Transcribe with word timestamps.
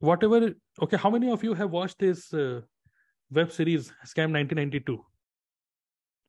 whatever 0.00 0.54
okay 0.82 0.96
how 0.96 1.10
many 1.10 1.30
of 1.30 1.44
you 1.44 1.54
have 1.54 1.70
watched 1.70 1.98
this 1.98 2.32
uh, 2.32 2.60
web 3.30 3.52
series 3.52 3.92
scam 4.10 4.32
1992 4.32 4.98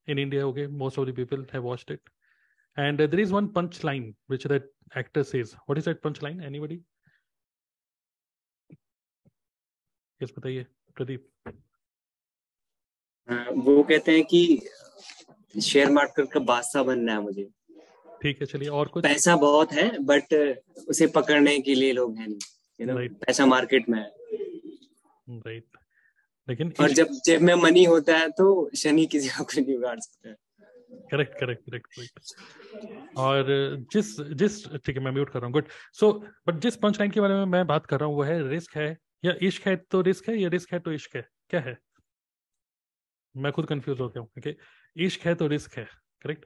in 0.08 0.20
india 0.26 0.42
okay 0.48 0.68
most 0.68 0.98
of 0.98 1.06
the 1.06 1.14
people 1.14 1.46
have 1.54 1.64
watched 1.64 1.90
it 1.96 2.02
and 2.78 3.02
uh, 3.02 3.08
there 3.08 3.24
is 3.26 3.32
one 3.32 3.48
punch 3.58 3.84
line 3.84 4.14
which 4.28 4.44
that 4.54 4.66
actor 4.96 5.24
says 5.24 5.56
what 5.66 5.78
is 5.78 5.86
that 5.86 6.02
punch 6.02 6.22
line 6.28 6.44
anybody 6.52 6.80
yes 10.22 10.32
बताइए 10.38 10.66
प्रदीप 10.96 11.28
वो 13.66 13.82
कहते 13.90 14.16
हैं 14.16 14.24
कि 14.32 14.42
share 15.62 15.90
market 15.92 16.32
का 16.32 16.40
बादशाह 16.50 16.84
बनना 16.84 17.14
है 17.14 17.22
मुझे 17.22 17.50
ठीक 18.22 18.42
है 18.42 18.48
चलिए 18.48 18.70
और 18.80 18.88
कुछ 18.94 19.04
पैसा 19.04 19.36
बहुत 19.44 19.72
है 19.74 19.88
बट 20.10 20.34
उसे 20.90 21.08
पकड़ने 21.16 21.60
के 21.68 21.76
लिए 21.76 21.94
लोग 21.94 22.18
हैं 22.18 22.28
नहीं 22.28 22.51
पैसा 22.86 23.46
मार्केट 23.46 23.90
में 23.90 24.00
है। 24.00 24.10
राइट 25.28 25.78
लेकिन 26.48 26.74
और 26.82 26.92
जब 26.92 27.08
जेब 27.26 27.42
में 27.42 27.54
मनी 27.56 27.84
होता 27.86 28.18
है 28.18 28.30
तो 28.38 28.70
शनि 28.78 29.06
किसी 29.06 29.30
को 29.30 29.44
नहीं 29.44 29.66
बिगाड़ 29.66 30.00
सकता 30.00 30.36
करेक्ट 31.12 31.40
करेक्ट 31.40 31.62
करेक्ट 31.66 31.88
करेक्ट 31.88 33.18
और 33.18 33.46
जिस 33.94 34.16
जिस 34.34 34.66
ठीक 34.76 34.98
है 34.98 35.04
मैं 35.04 35.12
म्यूट 35.12 35.30
कर 35.30 35.40
रहा 35.40 35.46
हूँ। 35.46 35.54
गुड 35.54 35.68
सो 36.00 36.12
बट 36.48 36.60
जिस 36.62 36.76
पंच 36.78 37.00
लाइन 37.00 37.12
के 37.12 37.22
बारे 37.22 37.34
में 37.34 37.46
मैं 37.46 37.66
बात 37.68 37.86
कर 37.86 38.00
रहा 38.00 38.10
हूँ 38.10 38.16
वो 38.16 38.24
है 38.24 38.50
रिस्क 38.50 38.76
है 38.78 38.98
या 39.24 39.34
इश्क 39.42 39.68
है 39.68 39.76
तो 39.92 40.02
रिस्क 40.02 40.30
है 40.30 40.38
या 40.38 40.50
रिस्क 40.50 40.74
है 40.74 40.80
तो 40.80 40.92
इश्क 40.94 41.16
है? 41.16 41.26
क्या 41.50 41.60
है? 41.62 41.78
मैं 43.36 43.52
खुद 43.52 43.66
कंफ्यूज 43.66 44.00
हो 44.00 44.08
गया 44.10 44.22
हूँ 44.22 44.30
ओके 44.38 44.56
इश्क 44.96 45.26
है 45.26 45.36
तो 45.36 45.48
रिस्क 45.48 45.78
है 45.78 45.88
करेक्ट 46.22 46.46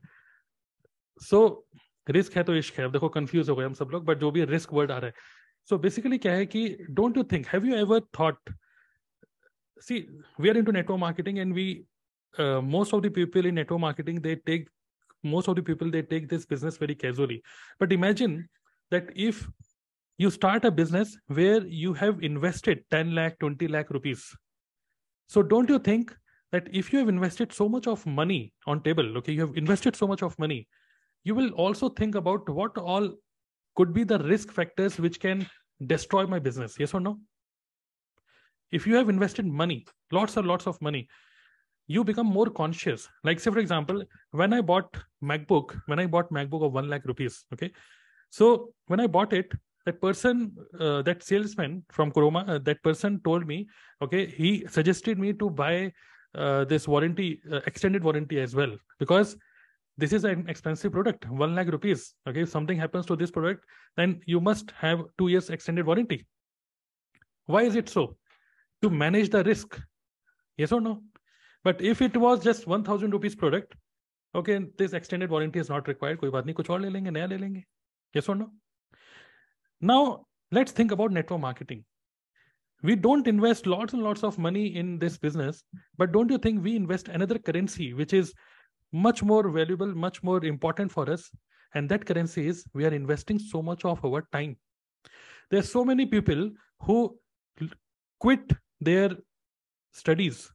सो 1.21 1.67
रिस्क 2.07 2.35
है 2.37 2.43
तो 2.43 2.55
इश्क 2.55 2.79
है। 2.79 2.91
देखो 2.91 3.09
कंफ्यूज 3.09 3.49
हो 3.49 3.55
गए 3.55 3.65
हम 3.65 3.73
सब 3.73 3.89
लोग 3.91 4.05
बट 4.05 4.17
जो 4.19 4.31
भी 4.31 4.45
रिस्क 4.45 4.73
वर्ड 4.73 4.91
आ 4.91 4.97
रहा 4.97 5.07
है 5.07 5.13
so 5.65 5.77
basically 5.77 6.19
kya 6.25 6.37
hai 6.37 6.63
don't 7.01 7.15
you 7.21 7.23
think 7.33 7.51
have 7.55 7.65
you 7.65 7.75
ever 7.75 7.99
thought 8.19 8.55
see 9.87 10.07
we 10.37 10.49
are 10.49 10.57
into 10.61 10.71
network 10.71 10.99
marketing 10.99 11.39
and 11.39 11.53
we 11.53 11.67
uh, 12.39 12.61
most 12.61 12.93
of 12.93 13.01
the 13.01 13.09
people 13.09 13.45
in 13.45 13.55
network 13.55 13.79
marketing 13.79 14.21
they 14.21 14.35
take 14.51 14.67
most 15.25 15.47
of 15.47 15.55
the 15.55 15.63
people 15.63 15.89
they 15.89 16.01
take 16.01 16.29
this 16.29 16.45
business 16.45 16.77
very 16.77 16.95
casually. 16.95 17.41
But 17.79 17.91
imagine 17.91 18.47
that 18.91 19.09
if 19.15 19.47
you 20.17 20.29
start 20.29 20.63
a 20.63 20.71
business 20.71 21.17
where 21.27 21.65
you 21.65 21.93
have 21.93 22.21
invested 22.23 22.83
10 22.91 23.15
lakh 23.15 23.39
20 23.39 23.67
lakh 23.67 23.89
rupees. 23.89 24.23
So 25.27 25.41
don't 25.41 25.69
you 25.69 25.79
think 25.79 26.15
that 26.51 26.69
if 26.71 26.93
you 26.93 26.99
have 26.99 27.09
invested 27.09 27.51
so 27.51 27.67
much 27.67 27.87
of 27.87 28.05
money 28.05 28.53
on 28.65 28.81
table 28.81 29.17
okay 29.17 29.33
you 29.33 29.41
have 29.41 29.57
invested 29.57 29.95
so 29.95 30.07
much 30.07 30.21
of 30.21 30.37
money 30.39 30.67
you 31.23 31.35
will 31.35 31.49
also 31.63 31.89
think 31.89 32.15
about 32.15 32.47
what 32.47 32.77
all 32.77 33.09
could 33.75 33.93
be 33.93 34.03
the 34.03 34.19
risk 34.19 34.51
factors 34.51 34.99
which 34.99 35.19
can 35.19 35.47
destroy 35.85 36.25
my 36.25 36.39
business. 36.39 36.77
Yes 36.79 36.93
or 36.93 36.99
no? 36.99 37.19
If 38.71 38.87
you 38.87 38.95
have 38.95 39.09
invested 39.09 39.45
money 39.45 39.85
lots 40.11 40.37
and 40.37 40.47
lots 40.47 40.67
of 40.67 40.81
money 40.81 41.07
you 41.87 42.03
become 42.03 42.25
more 42.25 42.49
conscious. 42.49 43.07
Like 43.23 43.39
say 43.39 43.51
for 43.51 43.59
example 43.59 44.03
when 44.31 44.53
i 44.53 44.61
bought 44.61 44.97
macbook 45.23 45.79
when 45.85 45.99
i 45.99 46.05
bought 46.05 46.31
macbook 46.31 46.65
of 46.65 46.73
1 46.73 46.89
lakh 46.89 47.05
rupees 47.05 47.45
okay? 47.53 47.71
So 48.29 48.73
when 48.87 48.99
i 48.99 49.07
bought 49.07 49.33
it 49.33 49.51
that 49.85 50.01
person 50.01 50.55
uh, 50.79 51.01
that 51.03 51.23
salesman 51.23 51.83
from 51.91 52.11
Croma, 52.11 52.43
uh, 52.47 52.57
that 52.59 52.81
person 52.81 53.21
told 53.23 53.45
me 53.45 53.67
okay 54.01 54.25
he 54.25 54.65
suggested 54.67 55.19
me 55.19 55.33
to 55.33 55.49
buy 55.49 55.93
uh, 56.33 56.65
this 56.65 56.87
warranty 56.87 57.39
uh, 57.51 57.61
extended 57.65 58.03
warranty 58.03 58.39
as 58.39 58.55
well. 58.55 58.75
Because 58.99 59.37
this 59.98 60.12
is 60.12 60.24
an 60.24 60.48
expensive 60.48 60.92
product 60.92 61.28
1 61.28 61.54
lakh 61.54 61.70
rupees 61.74 62.14
okay 62.28 62.42
if 62.46 62.50
something 62.56 62.78
happens 62.78 63.06
to 63.06 63.16
this 63.16 63.30
product 63.30 63.64
then 63.96 64.20
you 64.26 64.40
must 64.40 64.72
have 64.82 65.04
2 65.18 65.28
years 65.34 65.50
extended 65.56 65.90
warranty 65.92 66.18
why 67.46 67.62
is 67.70 67.76
it 67.82 67.92
so 67.96 68.06
to 68.82 68.90
manage 69.02 69.30
the 69.36 69.42
risk 69.50 69.78
yes 70.56 70.72
or 70.78 70.80
no 70.80 70.94
but 71.68 71.82
if 71.92 72.02
it 72.08 72.16
was 72.16 72.42
just 72.48 72.66
1000 72.66 73.12
rupees 73.18 73.36
product 73.44 73.76
okay 74.34 74.58
this 74.78 74.92
extended 74.92 75.30
warranty 75.30 75.58
is 75.58 75.70
not 75.74 75.88
required 75.92 76.18
कोई 76.20 76.30
बात 76.30 76.46
नहीं 76.46 76.54
कुछ 76.54 76.70
और 76.70 76.80
ले 76.80 76.90
लेंगे 76.96 77.10
नया 77.10 77.26
ले 77.26 77.38
लेंगे 77.44 77.62
yes 78.18 78.28
or 78.28 78.36
no 78.40 78.50
now 79.92 80.02
let's 80.58 80.76
think 80.80 80.92
about 80.96 81.16
network 81.16 81.40
marketing 81.40 81.84
we 82.82 82.96
don't 83.06 83.26
invest 83.32 83.66
lots 83.66 83.96
and 83.96 84.02
lots 84.02 84.22
of 84.28 84.38
money 84.46 84.64
in 84.82 84.98
this 84.98 85.18
business 85.18 85.64
but 86.02 86.12
don't 86.12 86.30
you 86.34 86.38
think 86.46 86.64
we 86.68 86.76
invest 86.76 87.08
another 87.18 87.38
currency 87.48 87.92
which 88.00 88.14
is 88.20 88.32
much 88.95 89.21
more 89.29 89.49
valuable 89.49 89.93
much 89.93 90.23
more 90.23 90.43
important 90.45 90.91
for 90.91 91.09
us. 91.09 91.29
And 91.73 91.89
that 91.89 92.05
currency 92.05 92.47
is 92.47 92.65
we 92.73 92.85
are 92.85 92.93
investing 92.93 93.37
so 93.37 93.61
much 93.61 93.83
of 93.83 94.03
our 94.05 94.21
time. 94.31 94.55
There's 95.51 95.69
so 95.69 95.83
many 95.83 96.05
people 96.05 96.51
who 96.79 97.19
quit 98.19 98.53
their 98.79 99.09
studies. 99.91 100.49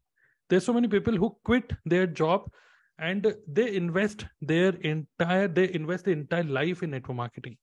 There's 0.49 0.65
so 0.65 0.73
many 0.73 0.89
people 0.89 1.17
who 1.17 1.37
quit 1.45 1.73
their 1.85 2.07
job 2.07 2.51
and 2.99 3.35
they 3.47 3.75
invest 3.75 4.25
their 4.41 4.71
entire 4.93 5.49
they 5.49 5.73
invest 5.75 6.07
the 6.07 6.13
entire 6.13 6.45
life 6.45 6.83
in 6.83 6.91
network 6.91 7.17
marketing. 7.17 7.59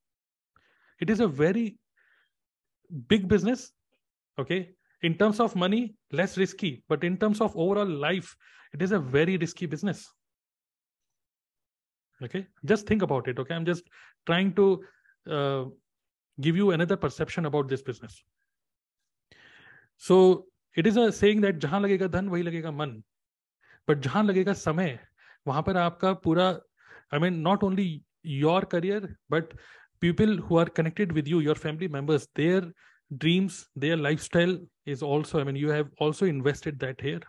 It 1.02 1.10
is 1.10 1.20
a 1.20 1.28
very 1.28 1.78
big 3.08 3.28
business 3.28 3.72
okay? 4.40 4.70
In 5.02 5.16
terms 5.16 5.40
of 5.40 5.56
money 5.56 5.96
less 6.12 6.38
risky 6.38 6.84
but 6.88 7.04
in 7.04 7.18
terms 7.18 7.42
of 7.42 7.58
overall 7.58 7.90
life 8.06 8.36
it 8.74 8.82
is 8.82 8.92
a 8.92 9.00
very 9.00 9.38
risky 9.38 9.66
business 9.66 10.08
okay 12.21 12.47
just 12.73 12.87
think 12.87 13.03
about 13.03 13.29
it 13.29 13.39
okay 13.43 13.55
i'm 13.55 13.67
just 13.69 13.89
trying 14.27 14.53
to 14.59 14.67
uh, 15.27 15.65
give 16.39 16.57
you 16.57 16.71
another 16.77 16.97
perception 16.97 17.51
about 17.51 17.75
this 17.75 17.85
business 17.91 18.23
so 20.09 20.19
it 20.79 20.87
is 20.87 20.99
a 20.99 21.09
saying 21.11 21.41
that 21.43 21.57
जहां 21.63 21.81
लगेगा 21.83 22.07
धन 22.09 22.29
वही 22.29 22.43
लगेगा 22.43 22.71
मन 22.73 22.93
but 23.89 23.99
जहां 24.05 24.25
लगेगा 24.27 24.53
समय 24.61 24.99
वहां 25.47 25.63
पर 25.63 25.77
आपका 25.77 26.13
पूरा 26.27 26.47
I 27.15 27.21
mean 27.21 27.35
not 27.49 27.65
only 27.65 27.85
your 28.35 28.65
career 28.75 29.07
but 29.31 29.53
people 30.01 30.39
who 30.49 30.59
are 30.59 30.69
connected 30.79 31.13
with 31.13 31.29
you 31.29 31.41
your 31.41 31.59
family 31.65 31.89
members 31.97 32.29
there 32.37 32.73
dreams 33.23 33.69
their 33.77 33.97
lifestyle 33.97 34.53
is 34.93 35.03
also 35.03 35.39
i 35.39 35.45
mean 35.47 35.57
you 35.63 35.69
have 35.69 35.89
also 36.05 36.27
invested 36.27 36.79
that 36.83 37.03
here 37.07 37.21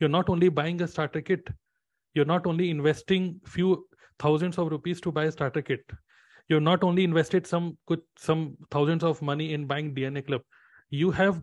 you're 0.00 0.14
not 0.14 0.30
only 0.34 0.48
buying 0.48 0.80
a 0.82 0.88
starter 0.88 1.20
kit 1.20 1.50
you're 2.13 2.25
not 2.25 2.45
only 2.45 2.69
investing 2.69 3.39
few 3.45 3.87
thousands 4.19 4.57
of 4.57 4.69
rupees 4.69 5.01
to 5.01 5.11
buy 5.11 5.25
a 5.25 5.31
starter 5.31 5.61
kit. 5.61 5.89
You're 6.47 6.61
not 6.61 6.83
only 6.83 7.03
invested 7.03 7.47
some 7.47 7.77
some 8.17 8.57
thousands 8.69 9.03
of 9.03 9.21
money 9.21 9.53
in 9.53 9.65
buying 9.65 9.95
dna 9.95 10.25
club. 10.25 10.41
You 10.89 11.11
have 11.11 11.41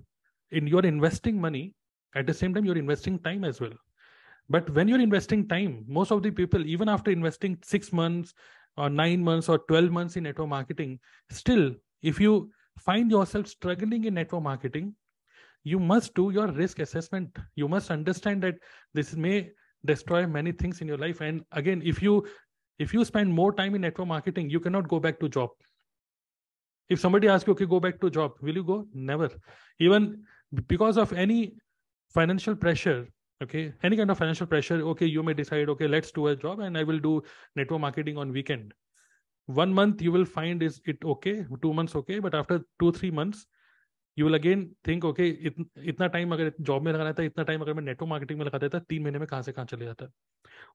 in 0.50 0.66
you're 0.66 0.86
investing 0.86 1.40
money. 1.40 1.74
At 2.14 2.26
the 2.26 2.34
same 2.34 2.54
time 2.54 2.64
you're 2.64 2.78
investing 2.78 3.18
time 3.18 3.44
as 3.44 3.60
well. 3.60 3.72
But 4.48 4.68
when 4.70 4.88
you're 4.88 5.00
investing 5.00 5.48
time 5.48 5.84
most 5.88 6.12
of 6.12 6.22
the 6.22 6.30
people 6.30 6.66
even 6.66 6.88
after 6.88 7.10
investing 7.10 7.58
6 7.62 7.92
months 7.92 8.34
or 8.76 8.90
9 8.90 9.22
months 9.22 9.48
or 9.48 9.58
12 9.58 9.90
months 9.90 10.16
in 10.16 10.24
network 10.24 10.48
marketing 10.48 10.98
still 11.30 11.74
if 12.02 12.20
you 12.20 12.50
find 12.78 13.10
yourself 13.10 13.46
struggling 13.46 14.04
in 14.04 14.14
network 14.14 14.42
marketing 14.42 14.94
you 15.62 15.78
must 15.78 16.14
do 16.14 16.30
your 16.30 16.48
risk 16.48 16.78
assessment. 16.78 17.36
You 17.54 17.68
must 17.68 17.90
understand 17.90 18.42
that 18.42 18.56
this 18.94 19.14
may 19.14 19.50
destroy 19.84 20.26
many 20.26 20.52
things 20.52 20.80
in 20.80 20.88
your 20.88 20.98
life. 20.98 21.20
And 21.20 21.44
again 21.52 21.82
if 21.84 22.02
you 22.02 22.26
if 22.78 22.94
you 22.94 23.04
spend 23.04 23.32
more 23.32 23.52
time 23.52 23.74
in 23.74 23.82
network 23.82 24.08
marketing 24.08 24.50
you 24.50 24.60
cannot 24.60 24.88
go 24.88 25.00
back 25.00 25.20
to 25.20 25.28
job. 25.28 25.50
If 26.88 27.00
somebody 27.00 27.28
asks 27.28 27.46
you 27.46 27.52
okay 27.52 27.66
go 27.66 27.80
back 27.80 28.00
to 28.00 28.10
job 28.10 28.32
will 28.42 28.54
you 28.54 28.64
go? 28.64 28.86
Never. 28.92 29.30
Even 29.78 30.24
because 30.66 30.96
of 30.96 31.12
any 31.12 31.54
financial 32.12 32.56
pressure 32.56 33.06
okay 33.42 33.72
any 33.82 33.96
kind 33.96 34.10
of 34.10 34.18
financial 34.18 34.46
pressure 34.46 34.80
okay 34.82 35.06
you 35.06 35.22
may 35.22 35.32
decide 35.32 35.68
okay 35.68 35.86
let's 35.86 36.10
do 36.10 36.26
a 36.26 36.36
job 36.36 36.60
and 36.60 36.76
i 36.76 36.82
will 36.82 36.98
do 36.98 37.22
network 37.56 37.80
marketing 37.80 38.18
on 38.18 38.32
weekend. 38.32 38.74
One 39.46 39.72
month 39.72 40.02
you 40.02 40.12
will 40.12 40.24
find 40.24 40.62
is 40.62 40.80
it 40.84 40.98
okay 41.04 41.44
two 41.62 41.72
months 41.72 41.94
okay 41.96 42.18
but 42.18 42.34
after 42.34 42.60
two 42.78 42.92
three 42.92 43.10
months 43.10 43.46
you 44.16 44.26
will 44.26 44.34
again 44.38 44.68
think 44.88 45.04
okay 45.04 45.28
इतना 45.28 46.06
time 46.06 46.32
अगर 46.34 46.52
job 46.60 46.82
में 46.82 46.92
लगाना 46.92 47.12
था, 47.12 47.22
इतना 47.22 47.44
time 47.44 47.60
अगर 47.60 47.74
मैं 47.74 47.82
network 47.82 48.08
marketing 48.10 48.38
में 48.38 48.46
लगा 48.46 48.58
देता 48.58 48.78
तीन 48.78 49.02
महीने 49.02 49.18
में 49.18 49.26
कहाँ 49.28 49.42
से 49.42 49.52
कहाँ 49.52 49.66
चले 49.66 49.84
जाता। 49.84 50.10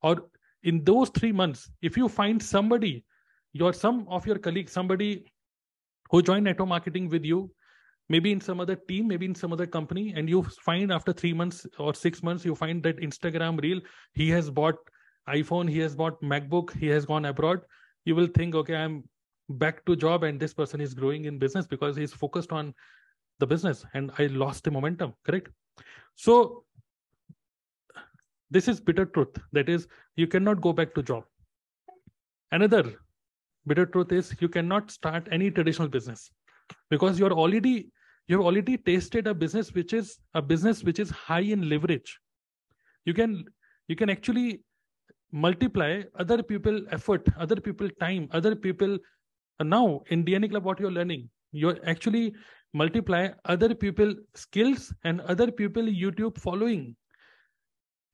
और 0.03 0.29
in 0.63 0.79
those 0.83 1.11
three 1.17 1.31
months 1.31 1.67
if 1.83 1.99
you 1.99 2.07
find 2.07 2.41
somebody 2.41 3.01
your 3.55 3.73
some 3.73 4.03
of 4.09 4.27
your 4.29 4.37
colleague 4.45 4.67
somebody 4.69 5.13
who 6.13 6.21
join 6.21 6.43
network 6.43 6.69
marketing 6.69 7.09
with 7.11 7.25
you 7.25 7.49
may 8.09 8.19
be 8.19 8.31
in 8.31 8.39
some 8.39 8.59
other 8.61 8.75
team 8.87 9.07
may 9.09 9.17
be 9.17 9.25
in 9.25 9.33
some 9.33 9.51
other 9.51 9.65
company 9.75 10.07
and 10.17 10.29
you 10.29 10.41
find 10.65 10.91
after 10.91 11.13
three 11.19 11.33
months 11.33 11.67
और 11.79 11.95
six 11.95 12.23
months 12.23 12.45
you 12.45 12.53
find 12.53 12.83
that 12.83 12.99
Instagram 13.03 13.59
reel 13.59 13.81
he 14.17 14.27
has 14.29 14.51
bought 14.59 14.89
iPhone 15.27 15.69
he 15.69 15.77
has 15.79 15.95
bought 15.97 16.23
MacBook 16.23 16.75
he 16.75 16.87
has 16.87 17.05
gone 17.07 17.25
abroad 17.25 17.61
you 18.05 18.15
will 18.15 18.27
think 18.37 18.55
okay 18.55 18.73
I 18.73 18.83
am 18.83 19.01
back 19.49 19.81
to 19.85 19.95
job 20.03 20.23
and 20.25 20.39
this 20.39 20.53
person 20.53 20.81
is 20.81 20.95
growing 20.95 21.25
in 21.25 21.39
business 21.39 21.67
because 21.69 21.97
he 21.99 22.03
is 22.03 22.15
focused 22.17 22.53
on 22.53 22.73
the 23.39 23.47
business 23.47 23.85
and 23.93 24.11
i 24.17 24.27
lost 24.27 24.63
the 24.63 24.71
momentum 24.71 25.13
correct? 25.25 25.49
So 26.15 26.63
this 28.49 28.67
is 28.67 28.79
bitter 28.79 29.05
truth. 29.05 29.37
That 29.51 29.69
is 29.69 29.87
you 30.15 30.27
cannot 30.27 30.61
go 30.61 30.71
back 30.73 30.93
to 30.95 31.03
job. 31.03 31.23
Another 32.51 32.83
bitter 33.67 33.85
truth 33.85 34.11
is 34.11 34.35
you 34.39 34.47
cannot 34.47 34.91
start 34.91 35.27
any 35.31 35.51
traditional 35.51 35.87
business 35.87 36.29
because 36.89 37.19
you're 37.19 37.33
already 37.33 37.91
you 38.27 38.37
have 38.37 38.45
already 38.45 38.77
tasted 38.77 39.27
a 39.27 39.33
business 39.33 39.73
which 39.73 39.93
is 39.93 40.17
a 40.33 40.41
business 40.41 40.83
which 40.83 40.99
is 40.99 41.09
high 41.09 41.41
in 41.41 41.67
leverage. 41.69 42.19
You 43.05 43.13
can 43.13 43.45
you 43.87 43.95
can 43.95 44.09
actually 44.09 44.63
multiply 45.31 46.03
other 46.17 46.41
people 46.41 46.81
effort 46.91 47.27
other 47.37 47.57
people 47.57 47.89
time 47.99 48.29
other 48.31 48.55
people. 48.55 48.97
Now 49.59 50.01
in 50.09 50.25
dna 50.25 50.49
club 50.49 50.65
what 50.65 50.79
you're 50.79 50.91
learning 50.91 51.29
you 51.51 51.69
are 51.69 51.79
actually 51.85 52.33
multiply 52.81 53.29
other 53.45 53.73
people 53.73 54.13
skills 54.43 54.93
and 55.05 55.21
other 55.33 55.49
people 55.49 55.83
youtube 56.03 56.37
following. 56.37 56.95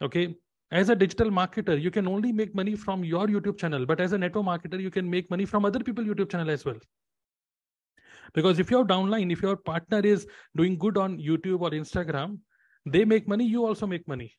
Okay? 0.01 0.35
As 0.71 0.89
a 0.89 0.95
digital 0.95 1.31
marketer 1.31 1.81
you 1.81 1.91
can 1.91 2.07
only 2.07 2.31
make 2.31 2.53
money 2.55 2.75
from 2.75 3.03
your 3.03 3.27
youtube 3.27 3.57
channel 3.57 3.85
but 3.85 3.99
as 3.99 4.13
a 4.13 4.17
network 4.17 4.45
marketer 4.45 4.79
you 4.79 4.91
can 4.91 5.09
make 5.09 5.29
money 5.29 5.45
from 5.45 5.65
other 5.65 5.79
people 5.79 6.03
youtube 6.03 6.29
channel 6.29 6.51
as 6.51 6.63
well. 6.65 6.77
Because 8.35 8.59
if 8.59 8.69
your 8.71 8.85
downline 8.85 9.31
if 9.31 9.41
your 9.41 9.57
partner 9.71 9.99
is 10.13 10.27
doing 10.55 10.77
good 10.77 10.97
on 11.05 11.17
youtube 11.17 11.61
or 11.61 11.71
instagram 11.71 12.37
they 12.85 13.03
make 13.03 13.27
money 13.27 13.45
you 13.45 13.65
also 13.65 13.87
make 13.87 14.07
money. 14.07 14.31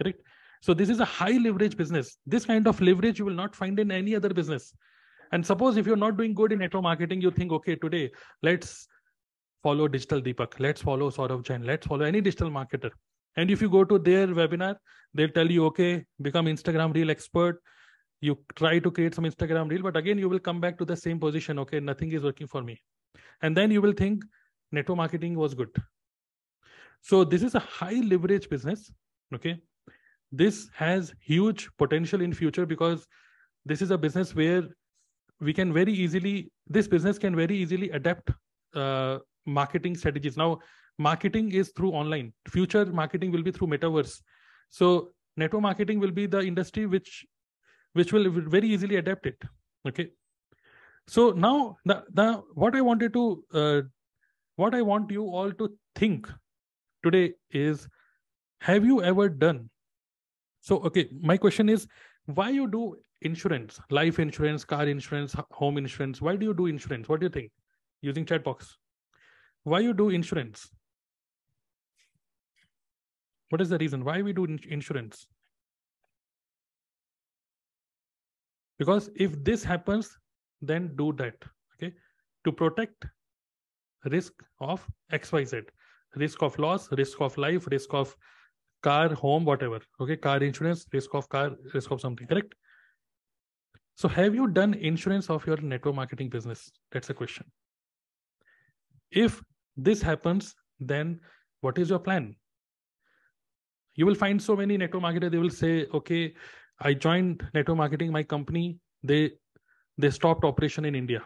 Correct? 0.00 0.22
So 0.62 0.74
this 0.74 0.88
is 0.88 1.00
a 1.00 1.04
high 1.04 1.38
leverage 1.38 1.76
business. 1.76 2.16
This 2.26 2.44
kind 2.44 2.66
of 2.66 2.80
leverage 2.80 3.18
you 3.18 3.24
will 3.24 3.40
not 3.42 3.54
find 3.54 3.78
in 3.78 3.92
any 3.92 4.16
other 4.16 4.30
business 4.30 4.72
and 5.32 5.44
suppose 5.44 5.76
if 5.76 5.86
you're 5.86 5.96
not 5.96 6.16
doing 6.16 6.34
good 6.34 6.52
in 6.52 6.58
network 6.58 6.82
marketing 6.82 7.20
you 7.20 7.30
think 7.30 7.52
okay 7.52 7.76
today 7.76 8.10
let's 8.42 8.88
follow 9.62 9.88
digital 9.88 10.20
deepak. 10.20 10.58
Let's 10.58 10.82
follow 10.82 11.10
Saurav 11.10 11.44
Jain. 11.44 11.64
Let's 11.64 11.86
follow 11.86 12.04
any 12.04 12.20
digital 12.20 12.50
marketer. 12.50 12.90
And 13.36 13.50
if 13.50 13.60
you 13.60 13.68
go 13.68 13.84
to 13.84 13.98
their 13.98 14.26
webinar 14.28 14.76
they'll 15.14 15.28
tell 15.28 15.50
you 15.50 15.64
okay 15.66 16.04
become 16.22 16.46
instagram 16.46 16.94
reel 16.94 17.10
expert. 17.10 17.60
You 18.20 18.38
try 18.56 18.78
to 18.80 18.90
create 18.90 19.14
some 19.14 19.24
instagram 19.24 19.70
reel 19.70 19.82
but 19.82 19.96
again 19.96 20.18
you 20.18 20.28
will 20.28 20.40
come 20.40 20.60
back 20.60 20.78
to 20.78 20.84
the 20.84 20.96
same 20.96 21.20
position 21.20 21.58
okay 21.60 21.80
nothing 21.80 22.12
is 22.12 22.22
working 22.22 22.46
for 22.46 22.62
me. 22.62 22.80
And 23.42 23.56
then 23.56 23.70
you 23.70 23.80
will 23.80 23.92
think 23.92 24.24
network 24.72 24.96
marketing 24.96 25.36
was 25.36 25.54
good. 25.54 25.70
So 27.00 27.24
this 27.24 27.42
is 27.42 27.54
a 27.54 27.60
high 27.60 28.00
leverage 28.04 28.48
business 28.48 28.90
okay? 29.34 29.60
This 30.32 30.68
has 30.74 31.14
huge 31.20 31.68
potential 31.78 32.20
in 32.20 32.34
future 32.34 32.66
because 32.66 33.06
this 33.64 33.82
is 33.82 33.90
a 33.90 33.98
business 33.98 34.34
where 34.34 34.64
we 35.40 35.52
can 35.52 35.72
very 35.72 35.92
easily 35.92 36.50
this 36.66 36.88
business 36.88 37.18
can 37.18 37.34
very 37.36 37.56
easily 37.56 37.90
adapt 37.90 38.30
uh, 38.74 39.18
marketing 39.46 39.96
strategies. 39.96 40.36
Now 40.36 40.58
marketing 40.98 41.52
is 41.52 41.72
through 41.76 41.92
online. 41.92 42.32
Future 42.48 42.86
marketing 42.86 43.32
will 43.32 43.42
be 43.42 43.52
through 43.52 43.68
metaverse. 43.68 44.20
So 44.70 45.10
network 45.36 45.62
marketing 45.62 46.00
will 46.00 46.10
be 46.10 46.26
the 46.26 46.40
industry 46.40 46.86
which 46.86 47.24
which 47.92 48.12
will 48.12 48.30
very 48.30 48.68
easily 48.68 48.96
adapt 48.96 49.26
it. 49.26 49.42
Okay? 49.86 50.10
So 51.06 51.30
now 51.30 51.78
the, 51.84 52.04
the 52.12 52.42
what 52.54 52.74
i 52.76 52.80
wanted 52.80 53.12
to 53.14 53.44
uh, 53.54 53.80
what 54.56 54.74
i 54.74 54.82
want 54.82 55.10
you 55.10 55.24
all 55.24 55.52
to 55.52 55.72
think 55.94 56.28
today 57.02 57.32
is 57.50 57.88
have 58.60 58.84
you 58.84 59.02
ever 59.02 59.28
done? 59.28 59.70
So 60.60 60.78
okay 60.80 61.08
my 61.20 61.36
question 61.36 61.68
is 61.68 61.86
why 62.26 62.50
you 62.50 62.68
do 62.68 62.96
insurance 63.22 63.80
life 63.90 64.18
insurance 64.18 64.64
car 64.64 64.86
insurance 64.86 65.34
home 65.50 65.78
insurance. 65.78 66.20
Why 66.20 66.36
do 66.36 66.46
you 66.46 66.54
do 66.54 66.66
insurance? 66.66 67.08
What 67.08 67.20
do 67.20 67.26
you 67.26 67.30
think? 67.30 67.50
Using 68.00 68.24
chat 68.24 68.44
box. 68.44 68.76
Why 69.64 69.80
you 69.80 69.92
do 69.92 70.10
insurance? 70.10 70.68
What 73.50 73.60
is 73.60 73.70
the 73.70 73.78
reason? 73.78 74.04
Why 74.04 74.22
we 74.22 74.32
do 74.32 74.44
insurance? 74.44 75.26
Because 78.78 79.10
if 79.16 79.42
this 79.42 79.64
happens 79.64 80.16
then 80.62 80.94
do 80.96 81.12
that 81.14 81.34
okay? 81.74 81.92
To 82.44 82.52
protect 82.52 83.06
risk 84.04 84.32
of 84.60 84.86
xyz 85.12 85.64
risk 86.16 86.42
of 86.42 86.58
loss 86.58 86.90
risk 86.92 87.20
of 87.20 87.36
life 87.36 87.66
risk 87.66 87.92
of 87.92 88.16
car 88.82 89.12
home 89.14 89.44
whatever 89.44 89.80
okay? 90.00 90.16
Car 90.16 90.38
insurance 90.38 90.86
risk 90.92 91.14
of 91.14 91.28
car 91.28 91.50
risk 91.74 91.90
of 91.90 92.00
something 92.00 92.26
correct 92.26 92.54
so 93.98 94.06
have 94.06 94.32
you 94.32 94.46
done 94.46 94.74
insurance 94.74 95.28
of 95.28 95.44
your 95.44 95.56
network 95.60 95.96
marketing 95.96 96.28
business? 96.28 96.70
That's 96.92 97.10
a 97.10 97.14
question. 97.14 97.46
If 99.10 99.42
this 99.76 100.00
happens 100.00 100.54
then 100.78 101.18
what 101.62 101.78
is 101.78 101.90
your 101.90 101.98
plan? 101.98 102.36
You 103.96 104.06
will 104.06 104.14
find 104.14 104.40
so 104.40 104.54
many 104.54 104.76
network 104.76 105.02
marketers 105.02 105.32
they 105.32 105.38
will 105.38 105.50
say 105.50 105.86
okay 105.92 106.34
i 106.80 106.94
joined 106.94 107.42
network 107.54 107.76
marketing 107.76 108.12
my 108.12 108.22
company 108.22 108.78
they 109.02 109.32
they 110.04 110.10
stopped 110.10 110.44
operation 110.44 110.84
in 110.84 110.94
india. 110.94 111.22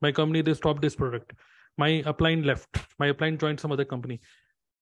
My 0.00 0.12
company 0.12 0.42
they 0.42 0.54
stopped 0.54 0.82
this 0.82 0.94
product. 0.94 1.32
My 1.76 1.90
upline 2.12 2.44
left. 2.44 2.78
My 3.00 3.10
upline 3.10 3.40
joined 3.40 3.58
some 3.58 3.72
other 3.72 3.84
company. 3.84 4.20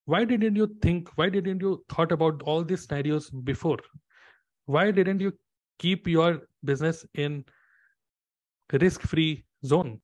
Why 0.04 0.26
didn't 0.26 0.56
you 0.56 0.66
think 0.82 1.08
why 1.14 1.30
didn't 1.30 1.62
you 1.62 1.82
thought 1.88 2.12
about 2.12 2.42
all 2.42 2.62
these 2.62 2.82
scenarios 2.82 3.30
before? 3.30 3.78
Why 4.66 4.90
didn't 4.90 5.20
you 5.20 5.32
keep 5.84 6.06
your 6.06 6.42
business 6.64 7.04
in 7.14 7.44
risk 8.72 9.02
free 9.02 9.44
zone. 9.66 10.00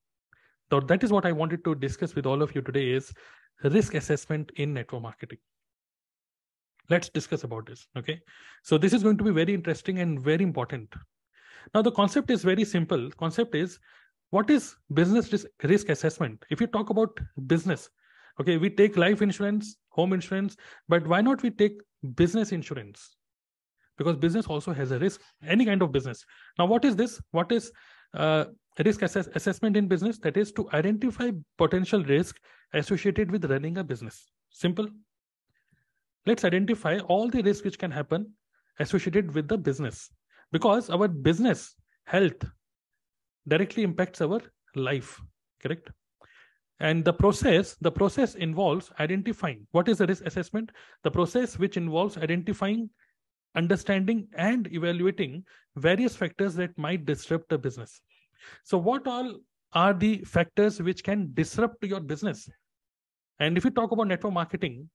So 0.70 0.80
that 0.80 1.02
is 1.02 1.12
what 1.12 1.26
i 1.26 1.32
wanted 1.32 1.64
to 1.64 1.74
discuss 1.74 2.14
with 2.14 2.26
all 2.26 2.42
of 2.42 2.54
you 2.54 2.62
today 2.62 2.90
is 2.90 3.12
risk 3.64 3.94
assessment 3.94 4.50
in 4.56 4.74
network 4.74 5.02
marketing. 5.02 5.38
Let's 6.90 7.08
discuss 7.08 7.44
about 7.44 7.66
this 7.66 7.86
okay? 7.96 8.20
So 8.62 8.78
this 8.78 8.92
is 8.92 9.02
going 9.02 9.18
to 9.18 9.24
be 9.24 9.30
very 9.30 9.54
interesting 9.54 10.00
and 10.00 10.20
very 10.20 10.42
important. 10.42 10.94
Now 11.74 11.82
the 11.82 11.92
concept 11.92 12.30
is 12.30 12.44
very 12.44 12.64
simple. 12.64 13.10
Concept 13.18 13.54
is 13.54 13.78
what 14.30 14.50
is 14.50 14.76
business 14.92 15.32
risk, 15.32 15.46
risk 15.62 15.88
assessment? 15.88 16.44
If 16.50 16.60
you 16.60 16.66
talk 16.66 16.90
about 16.90 17.18
business 17.46 17.88
okay 18.40 18.56
we 18.56 18.70
take 18.70 18.96
life 18.96 19.22
insurance 19.22 19.76
home 19.90 20.12
insurance 20.12 20.56
but 20.88 21.06
why 21.06 21.20
not 21.20 21.42
we 21.42 21.50
take 21.50 21.80
business 22.14 22.52
insurance 22.52 23.16
because 23.98 24.16
business 24.16 24.46
also 24.46 24.72
has 24.72 24.92
a 24.92 24.98
risk 24.98 25.20
any 25.46 25.64
kind 25.64 25.82
of 25.82 25.92
business. 25.92 26.24
Now 26.58 26.66
what 26.66 26.84
is 26.84 26.96
this? 26.96 27.20
What 27.32 27.52
is 27.52 27.70
uh, 28.14 28.46
risk 28.84 29.02
assess- 29.02 29.28
assessment 29.34 29.76
in 29.76 29.88
business? 29.88 30.18
That 30.18 30.36
is 30.36 30.52
to 30.52 30.68
identify 30.72 31.30
potential 31.58 32.02
risk 32.04 32.36
associated 32.72 33.30
with 33.30 33.44
running 33.44 33.78
a 33.78 33.84
business. 33.84 34.30
Simple. 34.50 34.88
Let's 36.26 36.44
identify 36.44 36.98
all 37.00 37.28
the 37.28 37.42
risks 37.42 37.64
which 37.64 37.78
can 37.78 37.90
happen 37.90 38.32
associated 38.78 39.34
with 39.34 39.48
the 39.48 39.58
business 39.58 40.10
because 40.52 40.90
our 40.90 41.08
business 41.08 41.74
health 42.04 42.44
directly 43.46 43.82
impacts 43.82 44.20
our 44.20 44.40
life 44.74 45.20
correct? 45.62 45.90
And 46.80 47.04
the 47.04 47.12
process 47.12 47.76
the 47.80 47.90
process 47.90 48.36
involves 48.36 48.90
identifying 49.00 49.66
what 49.72 49.88
is 49.88 49.98
the 49.98 50.06
risk 50.06 50.24
assessment? 50.24 50.70
The 51.02 51.10
process 51.10 51.58
which 51.58 51.76
involves 51.76 52.16
identifying 52.16 52.90
understanding 53.54 54.28
and 54.34 54.72
evaluating 54.72 55.44
various 55.76 56.16
factors 56.16 56.54
that 56.54 56.76
might 56.76 57.04
disrupt 57.04 57.48
the 57.48 57.58
business. 57.58 58.00
So 58.64 58.78
what 58.78 59.06
all 59.06 59.36
are 59.72 59.94
the 59.94 60.18
factors 60.24 60.80
which 60.80 61.02
can 61.02 61.30
disrupt 61.34 61.84
your 61.84 62.00
business? 62.00 62.48
And 63.40 63.56
if 63.56 63.64
you 63.64 63.70
talk 63.70 63.92
about 63.92 64.08
network 64.08 64.32
marketing 64.32 64.88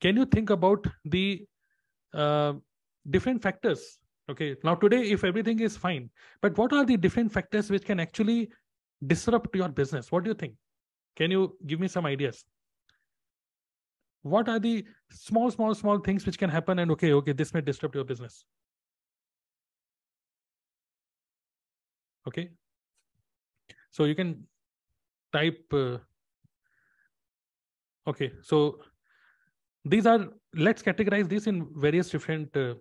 can 0.00 0.16
you 0.16 0.24
think 0.26 0.50
about 0.50 0.86
the 1.04 1.44
uh, 2.14 2.54
different 3.10 3.42
factors? 3.42 3.98
Okay 4.30 4.56
now 4.62 4.74
today 4.74 5.02
if 5.10 5.24
everything 5.24 5.60
is 5.60 5.76
fine 5.76 6.10
but 6.42 6.56
what 6.58 6.72
are 6.72 6.84
the 6.84 6.96
different 6.96 7.32
factors 7.32 7.70
which 7.70 7.84
can 7.84 7.98
actually 7.98 8.50
disrupt 9.06 9.54
your 9.56 9.68
business? 9.68 10.12
What 10.12 10.24
do 10.24 10.30
you 10.30 10.34
think? 10.34 10.54
Can 11.16 11.30
you 11.30 11.56
give 11.66 11.80
me 11.80 11.88
some 11.88 12.06
ideas 12.06 12.44
what 14.28 14.48
are 14.48 14.58
the 14.58 14.84
small 15.10 15.50
small 15.50 15.74
small 15.74 15.98
things 15.98 16.26
which 16.26 16.38
can 16.38 16.50
happen 16.50 16.78
and 16.78 16.90
okay 16.90 17.12
okay 17.12 17.32
this 17.32 17.54
may 17.54 17.60
disrupt 17.60 17.94
your 17.94 18.04
business. 18.04 18.44
Okay? 22.26 22.50
So 23.90 24.04
you 24.04 24.14
can 24.14 24.44
type 25.32 25.64
uh, 25.72 25.98
okay 28.06 28.32
so 28.42 28.80
these 29.84 30.06
are 30.06 30.28
let's 30.54 30.82
categorize 30.82 31.28
this 31.28 31.46
in 31.46 31.66
various 31.76 32.10
different 32.10 32.56
uh, 32.56 32.74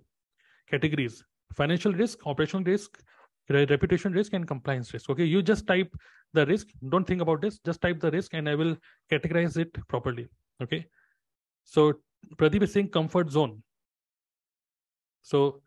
categories. 0.69 1.23
Financial 1.55 1.93
risk 1.93 2.25
operational 2.25 2.63
risk 2.63 3.01
reputation 3.49 4.11
risk 4.11 4.33
and 4.33 4.45
compliance 4.45 4.93
risk. 4.93 5.09
Okay? 5.09 5.23
You 5.23 5.41
just 5.41 5.65
type 5.67 5.95
the 6.33 6.45
risk. 6.45 6.67
Don't 6.89 7.07
think 7.07 7.21
about 7.21 7.41
this. 7.41 7.59
Just 7.59 7.81
type 7.81 8.01
the 8.01 8.11
risk 8.11 8.33
and 8.33 8.49
i 8.49 8.55
will 8.55 8.75
categorize 9.09 9.57
it 9.57 9.73
properly. 9.87 10.27
Okay 10.61 10.85
so 11.67 11.93
pradeep 12.37 12.63
is 12.63 12.71
saying 12.71 12.89
comfort 12.89 13.29
zone. 13.29 13.61
So 15.21 15.61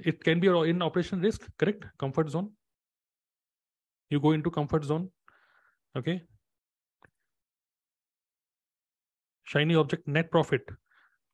it 0.00 0.22
can 0.22 0.40
be 0.40 0.48
in 0.48 0.82
operation 0.82 1.20
risk 1.20 1.48
correct? 1.58 1.84
Comfort 1.96 2.28
zone. 2.28 2.50
You 4.10 4.18
go 4.18 4.32
into 4.32 4.50
comfort 4.50 4.84
zone. 4.84 5.10
Okay. 5.96 6.22
Shiny 9.44 9.76
object 9.76 10.08
net 10.08 10.30
profit. 10.32 10.68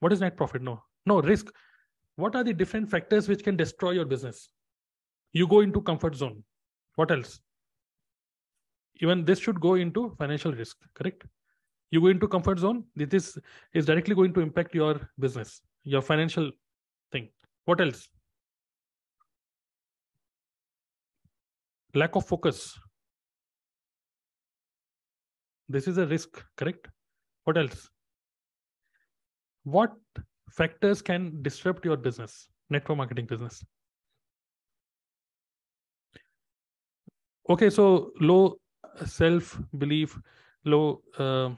What 0.00 0.12
is 0.12 0.20
net 0.20 0.36
profit? 0.36 0.60
No. 0.60 0.82
No 1.06 1.22
risk. 1.22 1.46
What 2.16 2.36
are 2.36 2.44
the 2.44 2.52
different 2.52 2.90
factors 2.90 3.26
which 3.26 3.42
can 3.42 3.56
destroy 3.56 3.92
your 3.92 4.04
business? 4.04 4.50
You 5.32 5.48
go 5.48 5.60
into 5.60 5.80
comfort 5.80 6.14
zone. 6.14 6.44
What 6.96 7.10
else? 7.10 7.40
Even 8.96 9.24
this 9.24 9.38
should 9.38 9.60
go 9.60 9.76
into 9.76 10.14
financial 10.18 10.52
risk 10.52 10.76
correct 10.94 11.24
you 11.90 12.00
go 12.00 12.06
into 12.06 12.28
comfort 12.28 12.58
zone 12.58 12.84
this 12.94 13.38
is 13.74 13.86
directly 13.86 14.14
going 14.14 14.32
to 14.32 14.40
impact 14.40 14.74
your 14.74 15.10
business 15.18 15.60
your 15.84 16.02
financial 16.02 16.50
thing. 17.12 17.28
What 17.64 17.80
else? 17.80 18.08
Lack 21.94 22.16
of 22.16 22.26
focus. 22.26 22.78
This 25.68 25.88
is 25.88 25.98
a 25.98 26.06
risk 26.06 26.42
correct? 26.56 26.88
What 27.44 27.56
else? 27.56 27.88
What 29.64 29.92
factors 30.50 31.02
can 31.02 31.42
disrupt 31.42 31.84
your 31.84 31.96
business? 31.96 32.48
Network 32.70 32.98
marketing 32.98 33.26
business. 33.26 33.64
Okay 37.48 37.70
so 37.70 38.12
low 38.20 38.56
self 39.04 39.60
belief 39.76 40.16
low 40.64 41.02
uh, 41.18 41.50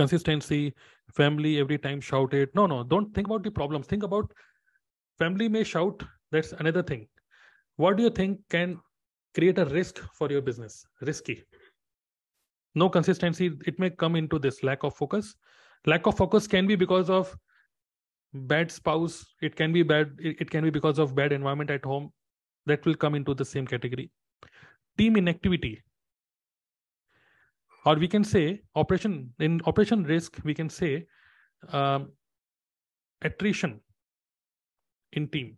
consistency 0.00 0.60
family 1.20 1.52
every 1.64 1.78
time 1.86 2.00
shouted 2.10 2.54
no 2.60 2.66
no 2.72 2.82
don't 2.94 3.14
think 3.14 3.26
about 3.26 3.42
the 3.42 3.50
problems. 3.50 3.86
Think 3.86 4.04
about 4.08 4.32
family 5.18 5.48
may 5.48 5.64
shout 5.64 6.04
that's 6.32 6.52
another 6.52 6.82
thing. 6.82 7.06
What 7.76 7.96
do 7.96 8.02
you 8.02 8.10
think 8.10 8.40
can 8.50 8.78
create 9.34 9.58
a 9.58 9.64
risk 9.64 9.98
for 10.18 10.30
your 10.30 10.42
business? 10.42 10.84
Risky. 11.00 11.42
No 12.74 12.88
consistency 12.88 13.50
it 13.66 13.78
may 13.78 13.90
come 13.90 14.16
into 14.16 14.38
this 14.38 14.62
lack 14.62 14.84
of 14.84 14.96
focus. 14.96 15.34
Lack 15.86 16.06
of 16.06 16.16
focus 16.16 16.46
can 16.46 16.66
be 16.66 16.76
because 16.76 17.10
of 17.10 17.36
bad 18.32 18.70
spouse 18.70 19.14
it 19.42 19.56
can 19.56 19.72
be 19.72 19.82
bad 19.82 20.10
it 20.20 20.50
can 20.50 20.62
be 20.62 20.70
because 20.70 21.00
of 21.04 21.14
bad 21.16 21.32
environment 21.32 21.70
at 21.76 21.84
home 21.84 22.12
that 22.66 22.84
will 22.86 22.94
come 22.94 23.16
into 23.16 23.34
the 23.34 23.44
same 23.44 23.66
category. 23.66 24.10
Team 24.98 25.16
inactivity 25.16 25.82
or 27.84 27.94
we 27.96 28.08
can 28.08 28.24
say 28.24 28.60
operation 28.74 29.32
in 29.38 29.60
operation 29.66 30.04
risk 30.04 30.38
we 30.44 30.54
can 30.54 30.68
say 30.68 31.06
um, 31.68 32.10
attrition 33.22 33.80
in 35.12 35.28
team. 35.28 35.56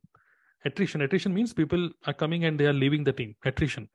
Attrition. 0.64 1.02
Attrition 1.02 1.34
means 1.34 1.52
people 1.52 1.90
are 2.06 2.12
coming 2.12 2.44
and 2.44 2.58
they 2.58 2.66
are 2.66 2.72
leaving 2.72 3.04
the 3.04 3.12
team. 3.12 3.34
Attrition. 3.44 3.88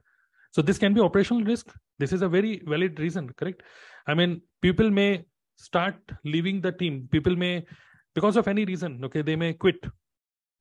So 0.51 0.61
this 0.61 0.77
can 0.77 0.93
be 0.93 1.01
operational 1.01 1.43
risk. 1.43 1.73
This 1.99 2.13
is 2.13 2.21
a 2.21 2.29
very 2.29 2.61
valid 2.65 2.99
reason 2.99 3.29
correct? 3.37 3.63
I 4.07 4.13
mean 4.13 4.41
people 4.61 4.89
may 4.89 5.25
start 5.55 5.95
leaving 6.23 6.61
the 6.61 6.71
team. 6.71 7.07
People 7.11 7.35
may 7.35 7.65
because 8.13 8.37
of 8.37 8.47
any 8.47 8.65
reason 8.65 9.03
okay 9.05 9.21
they 9.21 9.35
may 9.35 9.53
quit. 9.53 9.83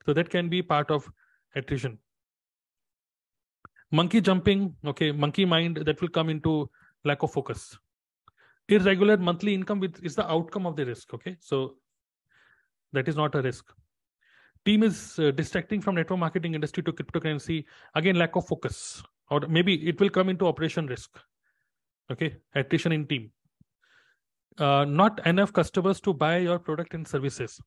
So 0.05 0.13
that 0.13 0.29
can 0.29 0.49
be 0.49 0.61
part 0.61 0.91
of 0.91 1.09
attrition. 1.55 1.99
Monkey 3.91 4.21
jumping 4.21 4.75
okay 4.85 5.11
monkey 5.11 5.45
mind 5.45 5.77
that 5.77 6.01
will 6.01 6.09
come 6.09 6.29
into 6.29 6.69
lack 7.07 7.23
of 7.23 7.31
focus. 7.31 7.77
Irregular 8.69 9.17
monthly 9.17 9.53
income 9.53 9.79
with 9.79 10.03
is 10.03 10.15
the 10.15 10.29
outcome 10.29 10.65
of 10.65 10.75
the 10.75 10.85
risk 10.85 11.13
okay? 11.13 11.37
So 11.39 11.75
that 12.93 13.07
is 13.07 13.15
not 13.15 13.35
a 13.35 13.41
risk. 13.41 13.73
Team 14.65 14.83
is 14.83 15.17
uh, 15.19 15.31
distracting 15.31 15.81
from 15.81 15.95
network 15.95 16.19
marketing 16.19 16.53
industry 16.53 16.83
to 16.83 16.91
cryptocurrency. 16.91 17.63
Again 17.95 18.17
lack 18.17 18.35
of 18.35 18.45
focus. 18.45 19.01
Or 19.29 19.41
maybe 19.47 19.73
it 19.87 19.99
will 19.99 20.09
come 20.09 20.29
into 20.29 20.47
operation 20.47 20.87
risk 20.87 21.17
okay? 22.11 22.37
Attrition 22.55 22.91
in 22.91 23.07
team. 23.07 23.31
Uh, 24.57 24.85
not 24.85 25.25
enough 25.25 25.53
customers 25.53 25.99
to 26.01 26.13
buy 26.13 26.37
your 26.37 26.59
product 26.59 26.93
and 26.93 27.07
services. 27.07 27.61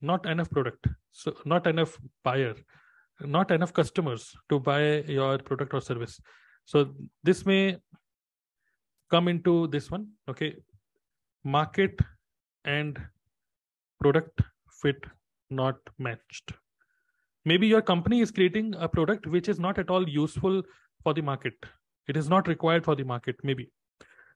Not 0.00 0.26
enough 0.26 0.50
product. 0.50 0.86
So 1.10 1.34
not 1.44 1.66
enough 1.66 1.98
buyer. 2.22 2.54
Not 3.20 3.50
enough 3.50 3.72
customers 3.72 4.36
to 4.48 4.60
buy 4.60 5.02
your 5.02 5.38
product 5.38 5.74
or 5.74 5.80
service 5.80 6.20
so 6.70 6.80
this 7.24 7.46
may 7.46 7.78
come 9.10 9.26
into 9.26 9.68
this 9.68 9.90
one 9.90 10.06
okay? 10.28 10.54
Market 11.42 11.98
and 12.66 13.00
product 14.02 14.42
fit 14.82 15.02
not 15.48 15.76
matched. 15.98 16.52
Maybe 17.46 17.66
your 17.66 17.80
company 17.80 18.20
is 18.20 18.30
creating 18.30 18.74
a 18.78 18.86
product 18.86 19.26
which 19.26 19.48
is 19.48 19.58
not 19.58 19.78
at 19.78 19.88
all 19.88 20.06
useful 20.06 20.62
for 21.02 21.14
the 21.14 21.22
market. 21.22 21.54
It 22.06 22.18
is 22.18 22.28
not 22.28 22.46
required 22.48 22.84
for 22.84 22.94
the 22.94 23.04
market 23.04 23.36
maybe. 23.42 23.70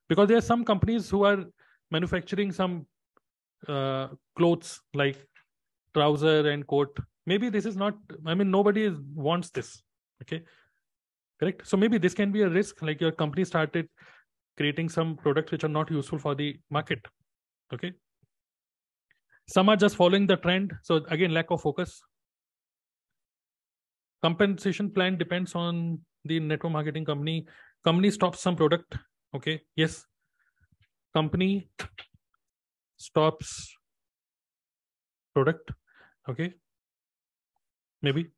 Because 0.08 0.28
there 0.28 0.38
are 0.38 0.48
some 0.52 0.64
companies 0.64 1.10
who 1.10 1.24
are 1.24 1.44
manufacturing 1.90 2.50
some 2.50 2.86
uh, 3.68 4.08
clothes 4.36 4.80
like 4.94 5.22
trouser 5.92 6.48
and 6.48 6.66
coat. 6.66 6.96
Maybe 7.26 7.50
this 7.50 7.66
is 7.66 7.76
not 7.76 7.94
i 8.26 8.34
mean 8.34 8.50
nobody 8.50 8.88
wants 9.14 9.50
this 9.50 9.82
okay 10.22 10.42
correct. 11.42 11.66
So 11.66 11.76
maybe 11.76 11.98
this 11.98 12.14
can 12.14 12.30
be 12.30 12.42
a 12.42 12.48
risk 12.48 12.82
like 12.82 13.00
your 13.00 13.10
company 13.10 13.44
started 13.44 13.88
creating 14.56 14.88
some 14.88 15.16
products 15.16 15.50
which 15.50 15.64
are 15.64 15.74
not 15.76 15.90
useful 15.90 16.18
for 16.18 16.34
the 16.36 16.56
market. 16.70 17.00
Okay? 17.74 17.92
Some 19.48 19.68
are 19.68 19.76
just 19.76 19.96
following 19.96 20.26
the 20.26 20.36
trend. 20.36 20.72
So 20.82 21.04
again 21.08 21.34
lack 21.34 21.50
of 21.50 21.60
focus. 21.60 22.00
Compensation 24.22 24.90
plan 24.90 25.18
depends 25.18 25.56
on 25.56 25.98
the 26.24 26.38
network 26.38 26.72
marketing 26.72 27.04
company. 27.04 27.46
Company 27.84 28.12
stops 28.12 28.38
some 28.38 28.54
product. 28.54 28.94
Okay? 29.34 29.60
Yes. 29.74 30.04
Company 31.12 31.68
stops 32.98 33.74
product. 35.34 35.72
Okay? 36.28 36.54
Maybe 38.00 38.28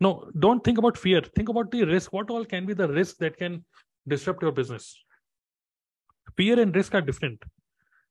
no 0.00 0.30
don't 0.38 0.62
think 0.64 0.78
about 0.78 0.96
fear. 0.96 1.20
Think 1.20 1.48
about 1.48 1.70
the 1.70 1.84
risk. 1.84 2.12
What 2.12 2.30
all 2.30 2.44
can 2.44 2.66
be 2.66 2.74
the 2.74 2.88
risk 2.88 3.16
that 3.18 3.36
can 3.36 3.64
disrupt 4.06 4.42
your 4.42 4.52
business? 4.52 4.96
Fear 6.36 6.60
and 6.60 6.74
risk 6.74 6.94
are 6.94 7.00
different. 7.00 7.42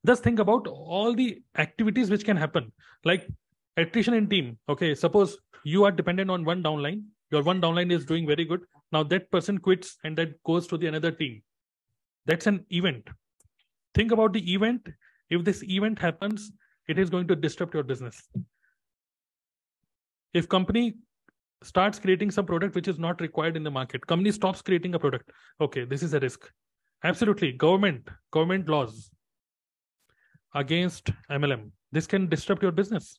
Just 0.06 0.24
think 0.24 0.39
about 0.39 0.67
all 0.67 1.13
the 1.13 1.41
activities 1.58 2.10
which 2.10 2.25
can 2.25 2.38
happen. 2.38 2.72
Like 3.03 3.27
attrition 3.77 4.13
in 4.13 4.27
team. 4.27 4.58
Okay 4.70 4.96
suppose 4.96 5.38
you 5.63 5.84
are 5.86 5.91
dependent 5.91 6.29
on 6.29 6.46
one 6.46 6.63
downline. 6.63 7.03
Your 7.32 7.44
one 7.44 7.62
downline 7.62 7.91
is 7.91 8.06
doing 8.06 8.27
very 8.27 8.46
good. 8.46 8.62
Now 8.91 9.03
that 9.03 9.32
person 9.32 9.58
quits 9.58 9.98
and 10.03 10.17
that 10.17 10.41
goes 10.44 10.67
to 10.67 10.77
the 10.77 10.88
another 10.88 11.12
team. 11.12 11.41
That's 12.25 12.48
an 12.48 12.65
event. 12.70 13.10
Think 13.94 14.12
about 14.12 14.34
the 14.34 14.53
event. 14.53 14.88
If 15.29 15.44
this 15.44 15.63
event 15.63 16.00
happens 16.00 16.51
it 16.88 16.98
is 16.98 17.10
going 17.10 17.27
to 17.27 17.36
disrupt 17.36 17.74
your 17.74 17.84
business. 17.84 18.22
If 20.34 20.48
company 20.48 20.96
starts 21.64 22.00
creating 22.00 22.32
some 22.32 22.46
product 22.46 22.76
which 22.76 22.88
is 22.88 23.00
not 23.00 23.20
required 23.22 23.58
in 23.58 23.64
the 23.64 23.72
market. 23.72 24.06
Company 24.06 24.32
stops 24.32 24.62
creating 24.62 24.96
a 24.96 25.00
product. 25.00 25.32
Okay 25.62 25.86
this 25.86 26.04
is 26.04 26.14
a 26.14 26.20
risk. 26.20 26.52
Absolutely. 27.04 27.52
Government 27.52 28.08
government 28.32 28.68
laws 28.70 29.10
against 30.56 31.12
mlm 31.30 31.72
this 31.92 32.08
can 32.08 32.28
disrupt 32.28 32.64
your 32.64 32.72
business. 32.72 33.18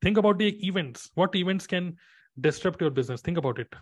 Think 0.00 0.18
about 0.18 0.38
the 0.38 0.48
events. 0.66 1.10
What 1.14 1.34
events 1.34 1.66
can 1.66 1.96
disrupt 2.40 2.80
your 2.80 2.90
business? 2.90 3.20
Think 3.20 3.38
about 3.38 3.58
it. 3.58 3.72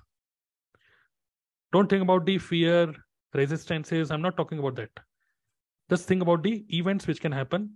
Don't 1.72 1.88
think 1.88 2.02
about 2.02 2.26
the 2.26 2.38
fear 2.38 2.92
resistances. 3.32 4.10
I'm 4.10 4.22
not 4.22 4.36
talking 4.36 4.58
about 4.58 4.76
that. 4.76 4.90
Just 5.88 6.06
think 6.06 6.22
about 6.22 6.42
the 6.42 6.64
events 6.76 7.06
which 7.06 7.20
can 7.20 7.32
happen. 7.32 7.74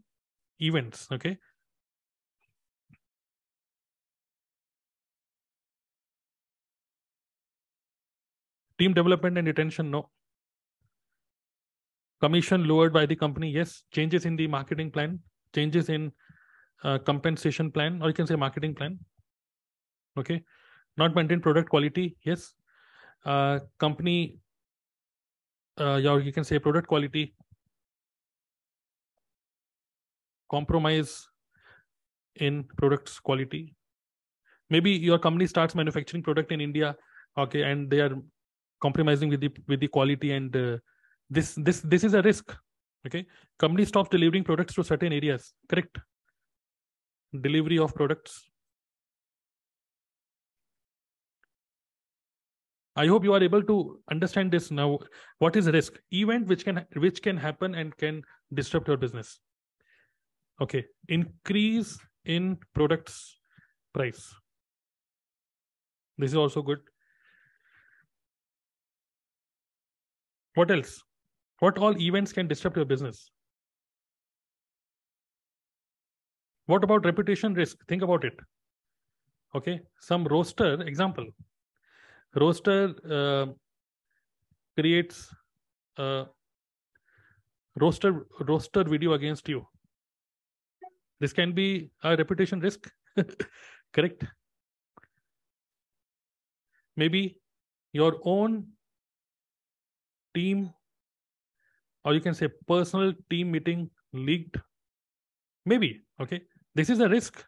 Events 0.60 1.08
okay 1.12 1.36
team 8.78 8.94
development 8.94 9.38
and 9.38 9.46
retention 9.46 9.90
no. 9.90 10.10
Commission 12.20 12.66
lowered 12.66 12.92
by 12.92 13.06
the 13.06 13.16
company 13.16 13.50
yes. 13.50 13.84
Changes 13.92 14.24
in 14.24 14.36
the 14.36 14.46
marketing 14.46 14.90
plan 14.90 15.20
changes 15.54 15.88
in 15.88 16.10
uh, 16.82 16.98
compensation 16.98 17.70
plan 17.70 18.02
or 18.02 18.08
you 18.08 18.14
can 18.14 18.26
say 18.26 18.34
marketing 18.34 18.74
plan. 18.74 18.98
Okay. 20.18 20.42
Not 20.96 21.14
maintain 21.14 21.40
product 21.40 21.70
quality 21.70 22.16
yes. 22.24 22.54
Uh, 23.24 23.60
company 23.78 24.38
uh, 25.80 25.96
you 25.96 26.32
can 26.32 26.44
say 26.44 26.58
product 26.58 26.88
quality. 26.88 27.34
Compromise 30.50 31.26
in 32.36 32.64
products 32.76 33.18
quality. 33.18 33.74
Maybe 34.70 34.92
your 34.92 35.18
company 35.18 35.46
starts 35.46 35.74
manufacturing 35.74 36.22
product 36.22 36.52
in 36.52 36.60
india 36.60 36.96
okay 37.36 37.62
and 37.62 37.90
they 37.90 38.00
are 38.00 38.16
compromising 38.84 39.30
with 39.34 39.40
the 39.40 39.50
with 39.72 39.80
the 39.80 39.90
quality 39.96 40.30
and 40.38 40.56
uh, 40.62 40.76
this 41.30 41.54
this 41.68 41.80
this 41.92 42.04
is 42.08 42.14
a 42.14 42.22
risk 42.22 42.56
okay? 43.06 43.26
Company 43.58 43.84
stops 43.84 44.10
delivering 44.10 44.44
products 44.44 44.74
to 44.74 44.84
certain 44.84 45.12
areas 45.12 45.52
correct? 45.68 45.98
Delivery 47.46 47.78
of 47.78 47.94
products. 47.94 48.48
I 52.96 53.06
hope 53.08 53.24
you 53.24 53.32
are 53.34 53.42
able 53.42 53.62
to 53.70 53.76
understand 54.08 54.52
this 54.52 54.70
now. 54.70 54.98
What 55.38 55.56
is 55.56 55.68
risk? 55.76 55.94
Event 56.12 56.46
which 56.46 56.64
can 56.64 56.84
which 57.04 57.22
can 57.22 57.36
happen 57.36 57.74
and 57.74 57.96
can 57.96 58.22
disrupt 58.52 58.88
your 58.88 58.96
business. 58.96 59.40
Okay 60.60 60.84
increase 61.08 61.98
in 62.24 62.56
products 62.74 63.36
price. 63.92 64.32
This 66.18 66.30
is 66.30 66.36
also 66.36 66.62
good 66.62 66.78
what 70.54 70.70
else? 70.70 71.02
What 71.60 71.78
all 71.78 71.98
events 72.00 72.32
can 72.32 72.48
disrupt 72.48 72.76
your 72.76 72.84
business? 72.84 73.30
What 76.66 76.82
about 76.82 77.04
reputation 77.04 77.54
risk? 77.54 77.86
Think 77.88 78.02
about 78.02 78.24
it. 78.24 78.34
Okay 79.54 79.80
some 80.00 80.24
roaster 80.24 80.80
example. 80.82 81.26
Roaster 82.34 82.94
uh, 83.10 83.46
creates 84.76 85.32
a 85.98 86.26
roaster 87.76 88.26
roaster 88.40 88.84
video 88.84 89.12
against 89.12 89.48
you. 89.48 89.66
This 91.20 91.32
can 91.32 91.52
be 91.52 91.90
a 92.02 92.16
reputation 92.16 92.60
risk. 92.60 92.90
Correct. 93.92 94.24
Maybe 96.96 97.38
your 97.92 98.18
own 98.24 98.73
team 100.34 100.70
or 102.04 102.14
you 102.14 102.20
can 102.20 102.34
say 102.34 102.48
personal 102.68 103.12
team 103.30 103.50
meeting 103.50 103.90
leaked? 104.12 104.58
Maybe 105.64 106.04
okay? 106.20 106.42
This 106.74 106.90
is 106.90 107.00
a 107.00 107.08
risk. 107.08 107.44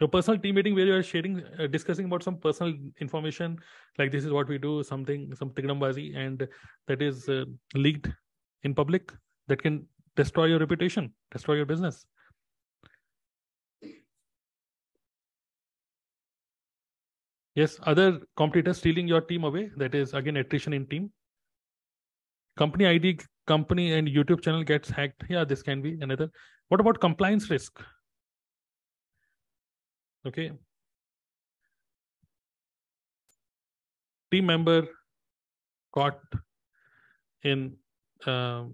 Your 0.00 0.08
personal 0.08 0.38
team 0.38 0.56
meeting 0.56 0.74
where 0.74 0.84
you 0.84 0.94
are 0.94 1.02
sharing 1.02 1.42
uh, 1.58 1.66
discussing 1.68 2.04
about 2.04 2.22
some 2.22 2.36
personal 2.36 2.74
information 3.00 3.58
like 3.98 4.12
this 4.12 4.24
is 4.24 4.30
what 4.30 4.46
we 4.46 4.58
do 4.58 4.82
something 4.82 5.34
some 5.34 5.50
tigrambazi 5.50 6.14
and 6.14 6.46
that 6.86 7.00
is 7.00 7.28
uh, 7.30 7.44
leaked 7.74 8.10
in 8.64 8.74
public 8.74 9.12
that 9.48 9.62
can 9.62 9.86
destroy 10.14 10.44
your 10.44 10.58
reputation 10.58 11.14
destroy 11.30 11.54
your 11.54 11.64
business. 11.64 12.04
Yes 17.54 17.78
other 17.84 18.20
competitors 18.36 18.76
stealing 18.76 19.08
your 19.08 19.22
team 19.22 19.44
away 19.44 19.70
that 19.78 19.94
is 19.94 20.12
again 20.12 20.36
attrition 20.36 20.74
in 20.74 20.86
team 20.86 21.10
company 22.56 22.86
id 22.86 23.20
company 23.46 23.92
and 23.92 24.08
youtube 24.08 24.42
channel 24.42 24.62
gets 24.64 24.90
hacked. 24.90 25.24
Yeah 25.28 25.44
this 25.44 25.62
can 25.62 25.82
be 25.82 25.98
another. 26.00 26.30
What 26.68 26.80
about 26.80 27.00
compliance 27.00 27.50
risk? 27.50 27.80
Okay. 30.26 30.50
Team 34.32 34.46
member 34.46 34.88
caught 35.92 36.18
in 37.44 37.76
uh, 38.26 38.64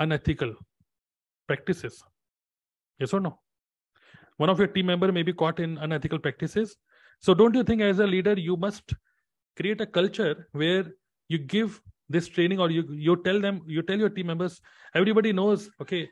unethical 0.00 0.54
practices. 1.46 2.02
Yes 2.98 3.12
or 3.12 3.20
no? 3.20 3.38
One 4.38 4.48
of 4.48 4.58
your 4.58 4.68
team 4.68 4.86
member 4.86 5.12
may 5.12 5.22
be 5.22 5.32
caught 5.32 5.60
in 5.60 5.76
unethical 5.78 6.18
practices. 6.18 6.76
So 7.20 7.34
don't 7.34 7.54
you 7.54 7.62
think 7.62 7.82
as 7.82 7.98
a 7.98 8.06
leader 8.06 8.32
you 8.32 8.56
must 8.56 8.94
create 9.56 9.80
a 9.80 9.86
culture 9.86 10.48
where 10.52 10.86
you 11.34 11.38
give 11.54 11.80
this 12.16 12.28
training 12.36 12.60
or 12.66 12.70
you 12.76 12.84
you 13.06 13.16
tell 13.28 13.40
them 13.46 13.62
you 13.76 13.82
tell 13.90 14.04
your 14.06 14.12
team 14.18 14.30
members 14.32 14.60
everybody 15.02 15.32
knows 15.40 15.70
okay 15.84 16.02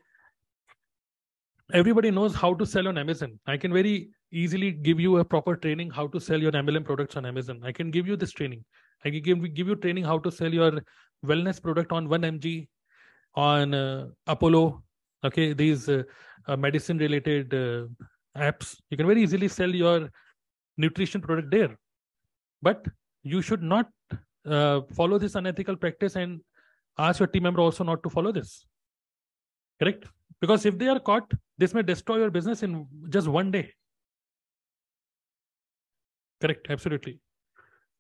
everybody 1.73 2.11
knows 2.11 2.35
how 2.35 2.53
to 2.55 2.67
sell 2.67 2.89
on 2.89 2.99
Amazon. 2.99 3.39
I 3.47 3.57
can 3.57 3.73
very 3.73 4.11
easily 4.31 4.71
give 4.71 5.01
you 5.01 5.19
a 5.19 5.25
proper 5.25 5.57
training 5.57 5.91
how 5.91 6.07
to 6.09 6.21
sell 6.21 6.41
your 6.41 6.53
MLM 6.53 6.85
products 6.85 7.17
on 7.17 7.27
Amazon. 7.27 7.61
I 7.65 7.73
can 7.73 7.91
give 7.91 8.07
you 8.07 8.17
this 8.17 8.33
training. 8.33 8.65
I 9.05 9.11
can 9.11 9.23
give, 9.23 9.55
give 9.55 9.69
you 9.69 9.77
training 9.77 10.05
how 10.05 10.19
to 10.19 10.31
sell 10.31 10.53
your 10.53 10.73
wellness 11.25 11.63
product 11.63 11.93
on 11.93 12.09
1MG, 12.09 12.69
on 13.35 13.75
uh, 13.75 14.09
Apollo. 14.27 14.83
Okay, 15.25 15.53
these 15.53 15.89
uh, 15.89 16.03
uh, 16.47 16.57
medicine 16.57 16.99
related 16.99 17.55
uh, 17.55 17.87
apps. 18.37 18.77
You 18.91 18.97
can 18.97 19.07
very 19.07 19.23
easily 19.23 19.49
sell 19.49 19.71
your 19.71 20.11
nutrition 20.77 21.21
product 21.21 21.51
there. 21.51 21.77
But 22.61 22.85
you 23.23 23.41
should 23.41 23.63
not 23.63 23.89
uh, 24.47 24.81
follow 24.95 25.19
this 25.19 25.35
unethical 25.35 25.77
practice 25.77 26.17
and 26.17 26.41
ask 26.99 27.21
your 27.21 27.27
team 27.27 27.45
member 27.45 27.61
also 27.61 27.85
not 27.85 28.03
to 28.03 28.11
follow 28.11 28.33
this. 28.33 28.67
Correct? 29.79 30.05
Because 30.41 30.67
if 30.67 30.79
they 30.79 30.89
are 30.89 31.01
caught, 31.01 31.31
this 31.59 31.75
may 31.75 31.83
destroy 31.83 32.19
your 32.19 32.31
business 32.31 32.63
in 32.63 32.87
just 33.09 33.29
one 33.29 33.51
day. 33.51 33.73
Correct, 36.41 36.67
absolutely. 36.69 37.21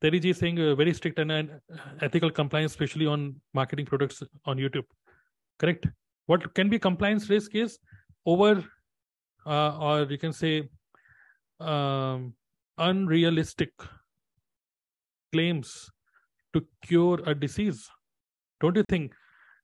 Terry 0.01 0.19
G 0.19 0.31
is 0.31 0.38
saying 0.38 0.61
uh, 0.61 0.75
very 0.75 0.93
strict 0.93 1.21
and, 1.21 1.31
and 1.31 1.61
ethical 2.01 2.31
compliance, 2.31 2.73
especially 2.73 3.07
on 3.07 3.37
marketing 3.55 3.87
products 3.87 4.23
on 4.45 4.57
YouTube. 4.57 4.85
Correct. 5.59 5.87
What 6.27 6.53
can 6.55 6.69
be 6.69 6.79
compliance 6.79 7.31
risk 7.31 7.55
is 7.55 7.79
over, 8.27 8.64
uh, 9.47 9.79
or 9.79 10.03
you 10.03 10.19
can 10.19 10.33
say, 10.33 10.69
um, 11.61 12.35
unrealistic 12.79 13.71
claims 15.33 15.88
to 16.53 16.65
cure 16.83 17.21
a 17.27 17.35
disease. 17.35 17.88
Don't 18.61 18.77
you 18.77 18.85
think 18.88 19.12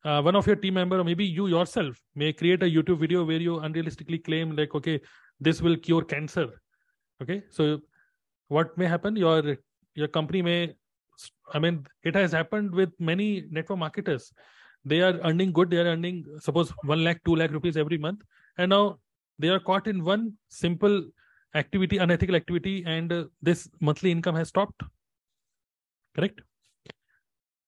uh, 0.05 0.23
one 0.23 0.37
of 0.37 0.47
your 0.47 0.57
team 0.57 0.75
member 0.75 0.99
or 0.99 1.05
maybe 1.05 1.25
you 1.25 1.47
yourself 1.47 1.97
may 2.15 2.33
create 2.33 2.63
a 2.63 2.67
youtube 2.67 2.99
video 2.99 3.25
where 3.25 3.41
you 3.41 3.57
unrealistically 3.57 4.23
claim 4.23 4.55
like 4.55 4.75
okay 4.75 5.01
this 5.41 5.63
will 5.63 5.77
cure 5.77 6.03
cancer. 6.03 6.49
Okay? 7.23 7.43
So 7.51 7.81
what 8.49 8.77
may 8.77 8.87
happen? 8.87 9.17
Your 9.17 9.57
your 9.95 10.09
company 10.09 10.43
may 10.43 10.75
i 11.53 11.59
mean 11.59 11.85
it 12.05 12.15
has 12.15 12.31
happened 12.31 12.73
with 12.73 12.91
many 12.99 13.45
network 13.51 13.79
marketers. 13.79 14.33
They 14.85 15.01
are 15.03 15.19
earning 15.25 15.53
good 15.53 15.71
they 15.71 15.79
are 15.79 15.87
earning 15.93 16.25
suppose 16.41 16.71
1 16.85 17.05
lakh 17.05 17.23
2 17.25 17.37
lakh 17.37 17.53
rupees 17.53 17.77
every 17.77 17.99
month 17.99 18.21
and 18.57 18.71
now 18.71 18.99
they 19.39 19.49
are 19.49 19.61
caught 19.61 19.87
in 19.87 20.05
one 20.05 20.33
simple 20.49 21.03
activity 21.55 21.99
unethical 21.99 22.37
activity 22.37 22.85
and 22.87 23.13
uh, 23.13 23.25
this 23.43 23.69
monthly 23.81 24.11
income 24.11 24.37
has 24.37 24.49
stopped. 24.49 24.83
Correct 26.15 26.41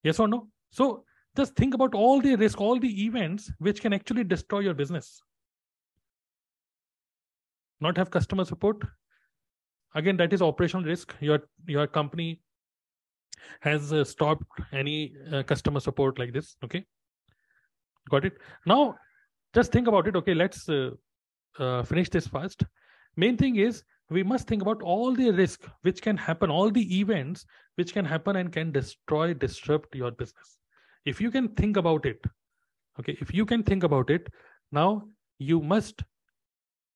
yes 0.03 0.19
or 0.19 0.29
no 0.29 0.49
so 0.71 1.05
just 1.37 1.55
think 1.55 1.75
about 1.75 1.95
all 1.95 2.21
the 2.21 2.35
risk, 2.37 2.61
all 2.61 2.79
the 2.79 3.05
events 3.05 3.51
which 3.59 3.81
can 3.81 3.93
actually 3.93 4.25
destroy 4.25 4.61
your 4.61 4.75
business. 4.75 5.23
Not 7.81 7.97
have 7.97 8.11
customer 8.11 8.45
support. 8.45 8.83
Again, 9.95 10.17
that 10.19 10.33
is 10.33 10.43
operational 10.43 10.85
risk. 10.85 11.15
Your 11.21 11.41
your 11.67 11.87
company 11.87 12.41
has 13.61 13.93
uh, 13.93 14.05
stopped 14.05 14.45
any 14.73 15.15
uh, 15.33 15.43
customer 15.45 15.81
support 15.81 16.19
like 16.19 16.33
this. 16.33 16.57
Okay, 16.65 16.85
got 18.11 18.25
it. 18.25 18.35
Now, 18.67 18.97
just 19.55 19.73
think 19.73 19.89
about 19.89 20.07
it. 20.07 20.17
Okay, 20.17 20.35
let's 20.35 20.69
uh, 20.69 20.91
uh 21.59 21.83
finish 21.85 22.11
this 22.11 22.27
fast. 22.27 22.65
Main 23.17 23.37
thing 23.37 23.57
is 23.57 23.83
we 24.11 24.23
must 24.23 24.49
think 24.49 24.63
about 24.63 24.83
all 24.83 25.15
the 25.15 25.31
risk 25.31 25.69
which 25.83 26.03
can 26.03 26.17
happen, 26.17 26.51
all 26.51 26.71
the 26.71 26.99
events 26.99 27.47
which 27.77 27.93
can 27.93 28.05
happen 28.05 28.37
and 28.37 28.53
can 28.53 28.73
destroy, 28.73 29.33
disrupt 29.33 29.95
your 29.95 30.11
business. 30.11 30.59
If 31.05 31.21
you 31.21 31.31
can 31.31 31.49
think 31.49 31.77
about 31.77 32.05
it 32.05 32.25
okay 33.01 33.17
if 33.21 33.33
you 33.33 33.47
can 33.47 33.63
think 33.63 33.85
about 33.85 34.11
it 34.11 34.29
now 34.73 35.09
you 35.39 35.61
must 35.61 36.03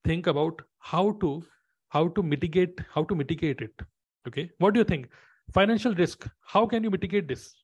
think 0.05 0.27
about 0.27 0.62
how 0.79 1.12
to 1.24 1.42
how 1.88 2.09
to 2.09 2.22
mitigate 2.22 2.81
how 2.94 3.05
to 3.05 3.14
mitigate 3.14 3.61
it 3.61 3.83
okay? 4.27 4.50
What 4.59 4.74
do 4.74 4.81
you 4.81 4.85
think? 4.85 5.09
Financial 5.53 5.94
risk 5.94 6.27
how 6.40 6.66
can 6.66 6.83
you 6.85 6.90
mitigate 6.90 7.29
this? 7.29 7.55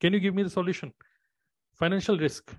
Can 0.00 0.12
you 0.12 0.20
give 0.20 0.34
me 0.34 0.42
the 0.42 0.50
solution? 0.50 0.92
Financial 1.74 2.18
risk. 2.18 2.54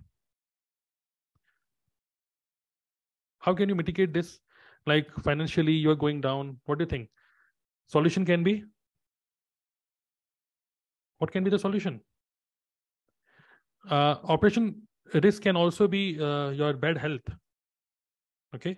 How 3.39 3.53
can 3.53 3.69
you 3.69 3.75
mitigate 3.75 4.13
this 4.13 4.39
like 4.85 5.11
financially 5.23 5.73
you're 5.73 5.95
going 5.95 6.21
down. 6.21 6.57
What 6.65 6.77
do 6.77 6.83
you 6.83 6.89
think? 6.89 7.09
Solution 7.87 8.25
can 8.25 8.43
be? 8.43 8.63
What 11.17 11.31
can 11.31 11.43
be 11.43 11.49
the 11.49 11.59
solution? 11.59 12.01
Uh, 13.89 14.15
operation 14.23 14.81
risk 15.13 15.43
can 15.43 15.55
also 15.55 15.87
be 15.87 16.19
uh, 16.19 16.49
your 16.49 16.73
bad 16.73 16.97
health. 16.97 17.21
Okay? 18.55 18.77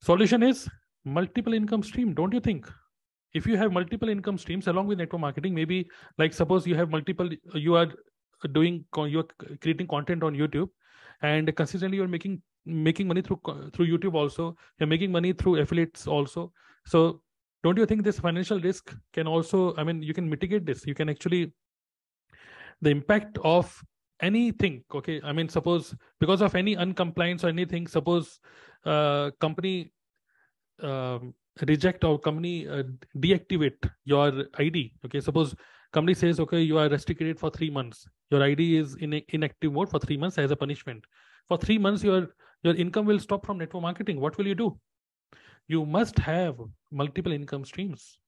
Solution 0.00 0.42
is 0.42 0.68
multiple 1.04 1.52
income 1.52 1.82
stream 1.82 2.14
don't 2.14 2.32
you 2.32 2.40
think? 2.40 2.70
If 3.34 3.46
you 3.46 3.56
have 3.56 3.72
multiple 3.72 4.08
income 4.08 4.36
streams 4.38 4.66
along 4.66 4.86
with 4.86 4.98
network 4.98 5.20
marketing 5.20 5.54
maybe 5.54 5.88
like 6.18 6.34
suppose 6.34 6.66
you 6.66 6.74
have 6.74 6.90
multiple 6.90 7.28
you 7.54 7.74
are 7.74 7.88
doing 8.52 8.84
you're 9.06 9.26
creating 9.60 9.86
content 9.86 10.22
on 10.22 10.34
youtube 10.34 10.68
and 11.22 11.54
consistently 11.56 11.96
you're 11.96 12.08
making 12.08 12.42
making 12.64 13.08
money 13.08 13.22
through 13.22 13.40
through 13.72 13.86
youtube 13.86 14.14
also. 14.14 14.56
You're 14.78 14.86
making 14.86 15.12
money 15.12 15.32
through 15.32 15.60
affiliates 15.60 16.06
also. 16.06 16.52
So 16.86 17.22
don't 17.62 17.78
you 17.78 17.86
think 17.86 18.02
this 18.02 18.18
financial 18.18 18.60
risk 18.60 18.94
can 19.12 19.26
also 19.26 19.74
i 19.76 19.84
mean 19.84 20.02
you 20.02 20.14
can 20.14 20.28
mitigate 20.28 20.66
this? 20.66 20.86
You 20.86 20.94
can 20.94 21.08
actually 21.08 21.52
the 22.80 22.90
impact 22.90 23.38
of 23.44 23.82
anything 24.20 24.82
okay? 24.94 25.20
I 25.24 25.32
mean 25.32 25.48
suppose 25.48 25.94
because 26.20 26.42
of 26.42 26.54
any 26.54 26.74
uncompliance 26.76 27.44
or 27.44 27.48
anything 27.48 27.86
suppose 27.86 28.40
uh, 28.84 29.30
company 29.40 29.92
uh, 30.82 31.18
reject 31.66 32.04
or 32.04 32.18
company 32.18 32.68
uh, 32.68 32.84
deactivate 33.18 33.90
your 34.04 34.44
id 34.58 34.92
okay? 35.04 35.20
Suppose 35.20 35.54
company 35.92 36.14
says 36.14 36.40
okay 36.40 36.60
you 36.60 36.78
are 36.78 36.88
restricted 36.88 37.38
for 37.38 37.50
3 37.50 37.70
months. 37.70 38.08
Your 38.30 38.42
id 38.42 38.76
is 38.76 38.94
in 38.96 39.20
inactive 39.28 39.72
mode 39.72 39.90
for 39.90 39.98
3 39.98 40.16
months 40.16 40.38
as 40.38 40.50
a 40.50 40.56
punishment. 40.56 41.04
For 41.48 41.58
3 41.58 41.78
months 41.78 42.02
your 42.02 42.28
your 42.62 42.74
income 42.74 43.06
will 43.06 43.18
stop 43.18 43.44
from 43.44 43.58
network 43.58 43.82
marketing. 43.82 44.20
What 44.20 44.38
will 44.38 44.46
you 44.46 44.54
do? 44.54 44.78
You 45.68 45.84
must 45.84 46.18
have 46.18 46.56
multiple 46.90 47.32
income 47.32 47.64
streams. 47.64 48.18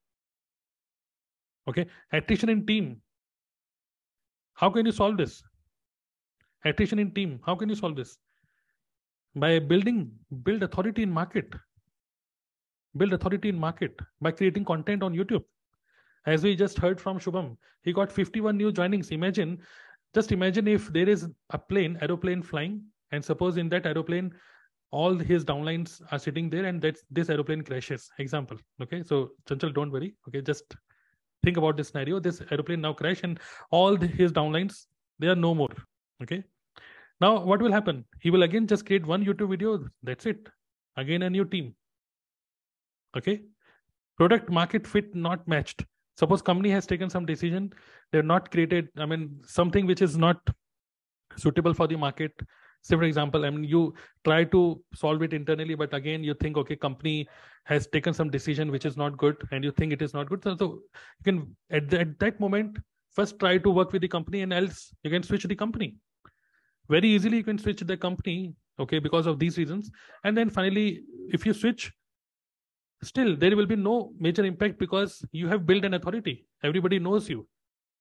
Okay? 1.68 1.86
Attrition 2.12 2.48
in 2.48 2.66
team. 2.66 3.00
How 4.54 4.70
can 4.70 4.86
you 4.86 4.92
solve 4.92 5.16
this? 5.16 5.42
Attrition 6.64 6.98
in 6.98 7.12
team. 7.12 7.40
How 7.44 7.54
can 7.54 7.68
you 7.68 7.74
solve 7.74 7.96
this? 7.96 8.16
By 9.34 9.58
building 9.58 10.12
build 10.42 10.62
authority 10.62 11.02
in 11.02 11.10
market. 11.10 11.52
Build 12.96 13.12
authority 13.12 13.48
in 13.48 13.58
market 13.58 13.98
by 14.20 14.30
creating 14.30 14.64
content 14.64 15.02
on 15.02 15.12
youtube. 15.12 15.42
As 16.26 16.44
we 16.44 16.54
just 16.54 16.78
heard 16.78 17.00
from 17.00 17.18
shubham 17.18 17.56
he 17.82 17.92
got 17.92 18.12
51 18.12 18.56
new 18.56 18.72
joinings. 18.72 19.10
Imagine 19.10 19.58
just 20.14 20.30
imagine 20.30 20.68
if 20.68 20.92
there 20.92 21.08
is 21.08 21.28
a 21.50 21.58
plane 21.58 21.98
aeroplane 22.00 22.40
flying 22.40 22.84
and 23.12 23.24
suppose 23.24 23.56
in 23.56 23.68
that 23.68 23.86
aeroplane 23.86 24.32
all 24.90 25.16
his 25.16 25.44
downlines 25.44 26.00
are 26.12 26.18
sitting 26.18 26.48
there 26.48 26.66
and 26.66 26.80
that 26.80 26.96
this 27.10 27.28
aeroplane 27.28 27.62
crashes. 27.62 28.10
Example 28.18 28.58
okay? 28.80 29.02
So 29.02 29.30
chanchal 29.48 29.74
don't 29.74 29.90
worry 29.90 30.14
okay? 30.28 30.40
Just 30.40 30.74
think 31.42 31.56
about 31.56 31.76
this 31.76 31.88
scenario. 31.88 32.20
This 32.20 32.42
aeroplane 32.50 32.80
now 32.80 32.92
crash 32.92 33.20
and 33.22 33.40
all 33.70 33.96
the, 33.96 34.06
his 34.06 34.32
downlines 34.32 34.86
they 35.18 35.28
are 35.28 35.36
no 35.36 35.54
more 35.54 35.74
okay? 36.22 36.44
Now 37.20 37.44
what 37.44 37.60
will 37.60 37.72
happen? 37.72 38.04
He 38.20 38.30
will 38.30 38.44
again 38.44 38.66
just 38.66 38.86
create 38.86 39.06
one 39.06 39.24
youtube 39.24 39.50
video 39.50 39.84
that's 40.02 40.26
it. 40.26 40.48
Again 40.96 41.22
a 41.22 41.30
new 41.30 41.44
team 41.44 41.74
okay? 43.16 43.42
Product 44.16 44.48
market 44.48 44.86
fit 44.86 45.14
not 45.14 45.46
matched. 45.48 45.84
Suppose 46.16 46.40
company 46.40 46.70
has 46.70 46.86
taken 46.86 47.10
some 47.10 47.26
decision 47.26 47.72
they've 48.14 48.24
not 48.24 48.50
created 48.50 48.88
i 48.96 49.06
mean 49.06 49.22
something 49.44 49.86
which 49.86 50.02
is 50.06 50.16
not 50.16 50.50
suitable 51.36 51.74
for 51.74 51.86
the 51.88 51.96
market 51.96 52.32
say 52.84 52.96
for 52.96 53.04
example 53.04 53.44
i 53.46 53.50
mean 53.50 53.64
you 53.64 53.82
try 54.24 54.44
to 54.54 54.60
solve 54.94 55.22
it 55.26 55.32
internally 55.32 55.74
but 55.74 55.92
again 55.94 56.22
you 56.22 56.34
think 56.34 56.56
okay 56.62 56.76
company 56.76 57.26
has 57.64 57.86
taken 57.86 58.12
some 58.12 58.30
decision 58.30 58.70
which 58.70 58.84
is 58.84 58.96
not 58.96 59.16
good 59.16 59.36
and 59.50 59.64
you 59.64 59.72
think 59.72 59.92
it 59.92 60.02
is 60.02 60.12
not 60.12 60.28
good. 60.28 60.42
So, 60.42 60.56
so 60.56 60.64
you 61.18 61.24
can 61.24 61.56
at, 61.70 61.88
the, 61.88 62.00
at 62.00 62.18
that 62.20 62.38
moment 62.38 62.78
first 63.12 63.38
try 63.38 63.58
to 63.58 63.70
work 63.70 63.92
with 63.92 64.02
the 64.02 64.08
company 64.08 64.42
and 64.42 64.52
else 64.52 64.92
you 65.02 65.10
can 65.10 65.22
switch 65.22 65.44
the 65.44 65.54
company. 65.54 65.96
Very 66.88 67.08
easily 67.08 67.38
you 67.38 67.44
can 67.44 67.58
switch 67.58 67.80
the 67.80 67.96
company 67.96 68.54
okay 68.78 68.98
because 68.98 69.26
of 69.26 69.38
these 69.38 69.56
reasons. 69.56 69.90
And 70.24 70.36
then 70.36 70.50
finally 70.50 71.04
if 71.28 71.46
you 71.46 71.54
switch 71.54 71.90
still 73.02 73.36
there 73.36 73.56
will 73.56 73.66
be 73.66 73.76
no 73.76 74.12
major 74.18 74.44
impact 74.44 74.78
because 74.78 75.24
you 75.32 75.48
have 75.48 75.66
built 75.66 75.84
an 75.84 75.94
authority. 75.94 76.46
Everybody 76.62 76.98
knows 76.98 77.28
you 77.30 77.48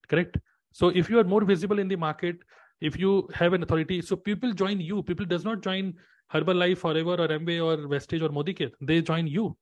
correct? 0.09 0.37
So 0.73 0.89
if 0.89 1.09
you 1.09 1.19
are 1.19 1.23
more 1.23 1.45
visible 1.45 1.79
in 1.79 1.87
the 1.87 1.95
market 1.95 2.37
if 2.81 2.99
you 2.99 3.29
have 3.33 3.53
an 3.53 3.63
authority 3.63 4.01
so 4.01 4.15
people 4.15 4.51
join 4.51 4.79
you. 4.79 5.01
People 5.03 5.25
does 5.25 5.45
not 5.45 5.61
join 5.61 5.93
herbalife 6.33 6.79
forever 6.79 7.13
or 7.13 7.27
Amway 7.27 7.63
or 7.63 7.87
vestige 7.87 8.21
or 8.21 8.29
modicare 8.29 8.71
they 8.81 9.01
join 9.01 9.27
you 9.27 9.55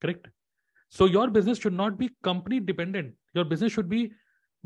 correct? 0.00 0.28
So 0.90 1.06
your 1.06 1.28
business 1.28 1.58
should 1.58 1.74
not 1.74 1.98
be 1.98 2.10
company 2.22 2.60
dependent. 2.60 3.14
Your 3.34 3.44
business 3.44 3.72
should 3.72 3.88
be 3.88 4.12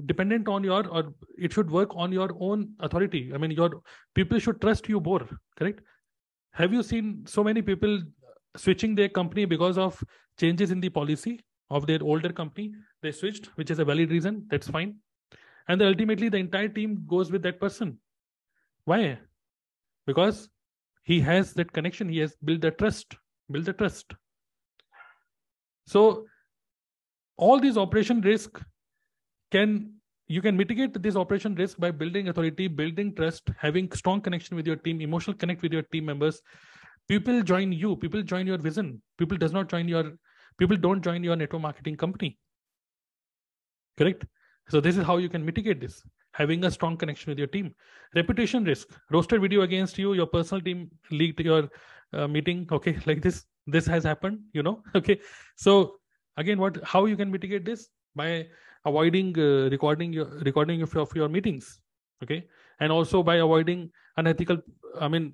dependent 0.07 0.49
on 0.49 0.65
your 0.65 0.87
or 0.89 1.15
it 1.37 1.53
should 1.53 1.71
work 1.71 1.91
on 1.95 2.13
your 2.13 2.31
own 2.41 2.71
authority. 2.81 3.31
I 3.35 3.39
mean 3.39 3.51
your 3.51 3.83
people 4.15 4.39
should 4.39 4.61
trust 4.61 4.89
you 4.89 5.01
more 5.01 5.27
correct? 5.59 5.81
Have 6.53 6.73
you 6.73 6.83
seen 6.83 7.25
so 7.27 7.43
many 7.43 7.63
people 7.63 8.03
switching 8.57 8.95
their 8.95 9.09
company 9.09 9.45
because 9.47 9.79
of 9.79 10.03
changes 10.39 10.71
in 10.71 10.81
the 10.81 10.91
policy 10.91 11.41
of 11.71 11.87
their 11.87 12.03
older 12.03 12.31
company? 12.31 12.75
They 13.03 13.13
switched 13.13 13.47
which 13.57 13.71
is 13.71 13.79
a 13.79 13.85
valid 13.85 14.11
reason. 14.11 14.47
That's 14.51 14.69
fine 14.69 14.97
and 15.69 15.81
then 15.81 15.89
ultimately 15.89 16.29
the 16.29 16.39
entire 16.39 16.69
team 16.69 17.05
goes 17.07 17.31
with 17.31 17.43
that 17.43 17.61
person. 17.61 17.99
Why? 18.85 19.19
Because 20.07 20.49
he 21.05 21.21
has 21.21 21.53
that 21.55 21.73
connection. 21.73 22.09
He 22.09 22.19
has 22.19 22.37
built 22.45 22.61
the 22.61 22.71
trust 22.71 23.17
build 23.53 23.67
the 23.67 23.73
trust. 23.73 24.15
So 25.87 26.27
all 27.37 27.61
these 27.61 27.77
operation 27.77 28.21
risk 28.21 28.61
can 29.51 29.95
you 30.29 30.41
can 30.41 30.57
mitigate 30.57 31.01
this 31.03 31.17
operation 31.17 31.55
risk 31.55 31.79
by 31.79 31.91
building 31.91 32.29
authority 32.29 32.69
building 32.69 33.15
trust 33.15 33.51
having 33.59 33.91
strong 33.93 34.21
connection 34.21 34.57
with 34.57 34.67
your 34.67 34.77
team 34.77 35.01
emotional 35.01 35.37
connect 35.37 35.63
with 35.63 35.73
your 35.73 35.83
team 35.83 36.07
members. 36.07 36.41
People 37.09 37.43
join 37.43 37.73
you. 37.73 37.97
People 37.97 38.23
join 38.23 38.47
your 38.47 38.59
vision. 38.59 39.03
People 39.19 39.37
does 39.37 39.53
not 39.53 39.69
join 39.69 39.89
your 39.89 40.13
people 40.59 40.77
don't 40.77 41.03
join 41.03 41.23
your 41.25 41.37
network 41.37 41.63
marketing 41.63 41.97
company. 41.97 42.39
Correct 43.99 44.25
so 44.73 44.81
this 44.81 44.97
is 44.97 45.05
how 45.05 45.17
you 45.23 45.29
can 45.29 45.45
mitigate 45.45 45.81
this 45.81 46.03
having 46.41 46.65
a 46.65 46.71
strong 46.71 46.97
connection 46.97 47.31
with 47.31 47.39
your 47.39 47.47
team. 47.47 47.75
Reputation 48.15 48.65
risk. 48.65 48.89
Roasted 49.11 49.41
video 49.41 49.63
against 49.63 49.99
you 49.99 50.15
your 50.15 50.27
personal 50.27 50.63
team 50.63 50.91
leaked 51.11 51.41
your 51.41 51.69
uh, 52.13 52.27
meeting. 52.27 52.67
Okay 52.73 52.99
like 53.07 53.23
this 53.23 53.45
this 53.67 53.87
has 53.87 54.05
happened 54.05 54.41
you 54.53 54.63
know? 54.63 54.83
Okay. 54.95 55.21
So 55.57 55.97
again 56.37 56.59
what 56.59 56.79
how 56.85 57.05
you 57.07 57.17
can 57.17 57.31
mitigate 57.31 57.65
this? 57.65 57.89
By 58.15 58.47
avoiding 58.85 59.39
uh, 59.39 59.69
recording 59.71 60.13
your 60.13 60.27
recording 60.51 60.83
of 60.83 60.95
your, 60.95 61.03
of 61.03 61.15
your 61.15 61.29
meetings. 61.29 61.81
Okay? 62.23 62.45
And 62.81 62.93
also 62.93 63.23
by 63.23 63.37
avoiding 63.37 63.91
unethical 64.17 64.59
i 65.01 65.09
mean 65.09 65.33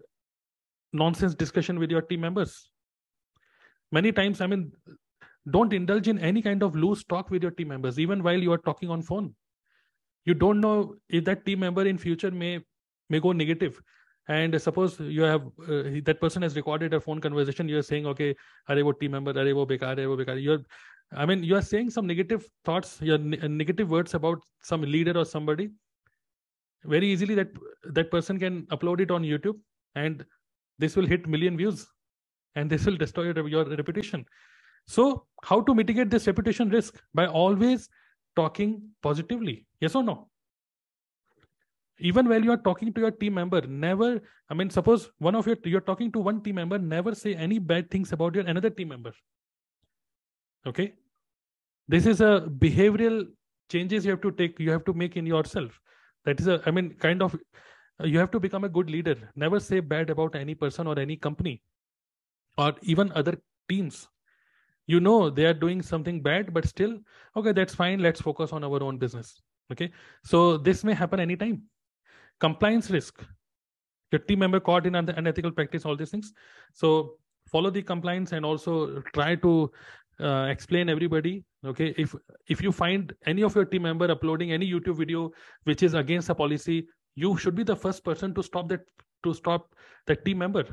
nonsense 0.92 1.34
discussion 1.34 1.78
with 1.78 1.90
your 1.90 2.02
team 2.02 2.20
members. 2.20 2.70
Many 3.92 4.12
times 4.12 4.40
i 4.40 4.46
mean 4.46 4.72
don't 5.50 5.72
indulge 5.72 6.08
in 6.08 6.18
any 6.18 6.42
kind 6.42 6.62
of 6.62 6.74
loose 6.74 7.04
talk 7.04 7.30
with 7.30 7.42
your 7.42 7.52
team 7.52 7.68
members 7.68 7.98
even 7.98 8.22
while 8.22 8.38
you 8.38 8.52
are 8.52 8.58
talking 8.58 8.90
on 8.90 9.02
phone. 9.02 9.34
You 10.24 10.34
don't 10.34 10.60
know 10.60 10.96
if 11.08 11.24
that 11.24 11.46
team 11.46 11.60
member 11.60 11.86
in 11.86 11.98
future 11.98 12.30
may 12.30 12.60
may 13.08 13.20
go 13.20 13.32
negative. 13.32 13.80
And 14.28 14.60
suppose 14.60 15.00
you 15.00 15.22
have 15.22 15.46
uh, 15.66 16.00
that 16.04 16.18
person 16.20 16.42
has 16.42 16.54
recorded 16.54 16.92
a 16.92 17.00
phone 17.00 17.20
conversation 17.20 17.68
you're 17.68 17.82
saying 17.82 18.06
okay 18.06 18.34
are 18.68 18.84
wo 18.84 18.92
team 18.92 19.12
member 19.12 19.30
are 19.30 19.54
wo 19.54 19.66
bekar 19.66 19.98
are 19.98 20.08
wo 20.10 20.16
bekar 20.22 20.42
you're 20.46 20.58
i 21.22 21.24
mean 21.24 21.42
you 21.42 21.56
are 21.56 21.62
saying 21.62 21.88
some 21.90 22.06
negative 22.06 22.44
thoughts 22.64 22.98
your 23.10 23.16
ne- 23.16 23.48
negative 23.48 23.90
words 23.90 24.14
about 24.14 24.42
some 24.62 24.82
leader 24.82 25.16
or 25.18 25.24
somebody. 25.24 25.70
Very 26.84 27.08
easily 27.08 27.34
that 27.34 27.48
that 27.94 28.10
person 28.10 28.38
can 28.38 28.66
upload 28.66 29.00
it 29.00 29.10
on 29.10 29.22
youtube 29.22 29.56
and 29.94 30.24
this 30.78 30.94
will 30.94 31.06
hit 31.06 31.26
million 31.26 31.56
views 31.56 31.86
and 32.54 32.70
this 32.70 32.84
will 32.86 32.96
destroy 32.96 33.24
your, 33.24 33.48
your 33.48 33.64
reputation 33.64 34.24
so 34.86 35.26
how 35.42 35.60
to 35.60 35.74
mitigate 35.74 36.10
this 36.10 36.26
reputation 36.26 36.68
risk? 36.70 37.00
By 37.14 37.26
always 37.26 37.88
talking 38.36 38.82
positively. 39.02 39.66
Yes 39.80 39.94
or 39.94 40.02
no? 40.02 40.28
Even 41.98 42.28
while 42.28 42.42
you 42.42 42.52
are 42.52 42.62
talking 42.68 42.92
to 42.92 43.00
your 43.00 43.10
team 43.10 43.34
member 43.34 43.60
never 43.66 44.20
i 44.50 44.54
mean 44.54 44.70
suppose 44.70 45.10
one 45.18 45.34
of 45.34 45.48
your 45.48 45.56
you're 45.64 45.86
talking 45.88 46.12
to 46.12 46.20
one 46.20 46.40
team 46.42 46.54
member 46.54 46.78
never 46.78 47.12
say 47.12 47.34
any 47.46 47.58
bad 47.58 47.90
things 47.90 48.12
about 48.12 48.36
your 48.36 48.44
another 48.46 48.70
team 48.70 48.88
member. 48.88 49.12
Okay? 50.66 50.92
This 51.88 52.06
is 52.06 52.20
a 52.20 52.48
behavioral 52.66 53.26
changes 53.68 54.04
you 54.04 54.12
have 54.12 54.20
to 54.20 54.30
take 54.30 54.60
you 54.60 54.70
have 54.70 54.84
to 54.84 54.92
make 54.92 55.16
in 55.16 55.26
yourself. 55.26 55.80
That 56.24 56.40
is 56.40 56.46
a 56.46 56.62
i 56.66 56.70
mean 56.70 56.94
kind 57.06 57.22
of 57.22 57.36
you 58.04 58.18
have 58.18 58.30
to 58.30 58.40
become 58.40 58.64
a 58.64 58.68
good 58.68 58.88
leader. 58.88 59.16
Never 59.34 59.58
say 59.58 59.80
bad 59.80 60.10
about 60.10 60.36
any 60.36 60.54
person 60.54 60.86
or 60.86 60.98
any 60.98 61.16
company 61.16 61.62
or 62.56 62.74
even 62.82 63.12
other 63.12 63.36
teams 63.68 64.08
you 64.88 64.98
know 64.98 65.30
they 65.30 65.44
are 65.44 65.54
doing 65.54 65.80
something 65.82 66.20
bad 66.20 66.52
but 66.52 66.66
still 66.66 66.98
okay 67.36 67.52
that's 67.52 67.74
fine. 67.74 68.00
Let's 68.00 68.20
focus 68.20 68.52
on 68.52 68.64
our 68.64 68.82
own 68.82 68.98
business. 68.98 69.40
Okay? 69.72 69.92
So 70.24 70.56
this 70.56 70.82
may 70.82 70.94
happen 70.94 71.20
anytime. 71.20 71.62
Compliance 72.40 72.90
risk. 72.90 73.24
Your 74.10 74.20
team 74.20 74.38
member 74.38 74.58
caught 74.58 74.86
in 74.86 74.94
an 74.94 75.10
unethical 75.10 75.52
practice 75.52 75.84
all 75.84 75.94
these 75.94 76.10
things. 76.10 76.32
So 76.72 77.18
follow 77.52 77.70
the 77.70 77.82
compliance 77.82 78.32
and 78.32 78.44
also 78.44 79.02
try 79.14 79.34
to 79.34 79.70
uh, 80.20 80.46
explain 80.50 80.88
everybody 80.88 81.44
okay? 81.64 81.94
If 81.96 82.14
if 82.46 82.62
you 82.62 82.72
find 82.72 83.12
any 83.26 83.42
of 83.42 83.54
your 83.54 83.64
team 83.64 83.82
member 83.82 84.10
uploading 84.10 84.52
any 84.52 84.70
youtube 84.70 84.96
video 84.96 85.30
which 85.64 85.82
is 85.82 85.94
against 85.94 86.28
a 86.28 86.34
policy 86.34 86.88
you 87.14 87.36
should 87.36 87.54
be 87.54 87.62
the 87.62 87.76
first 87.76 88.04
person 88.04 88.34
to 88.34 88.42
stop 88.42 88.68
that 88.68 88.80
to 89.24 89.34
stop 89.34 89.74
that 90.06 90.24
team 90.24 90.38
member 90.38 90.64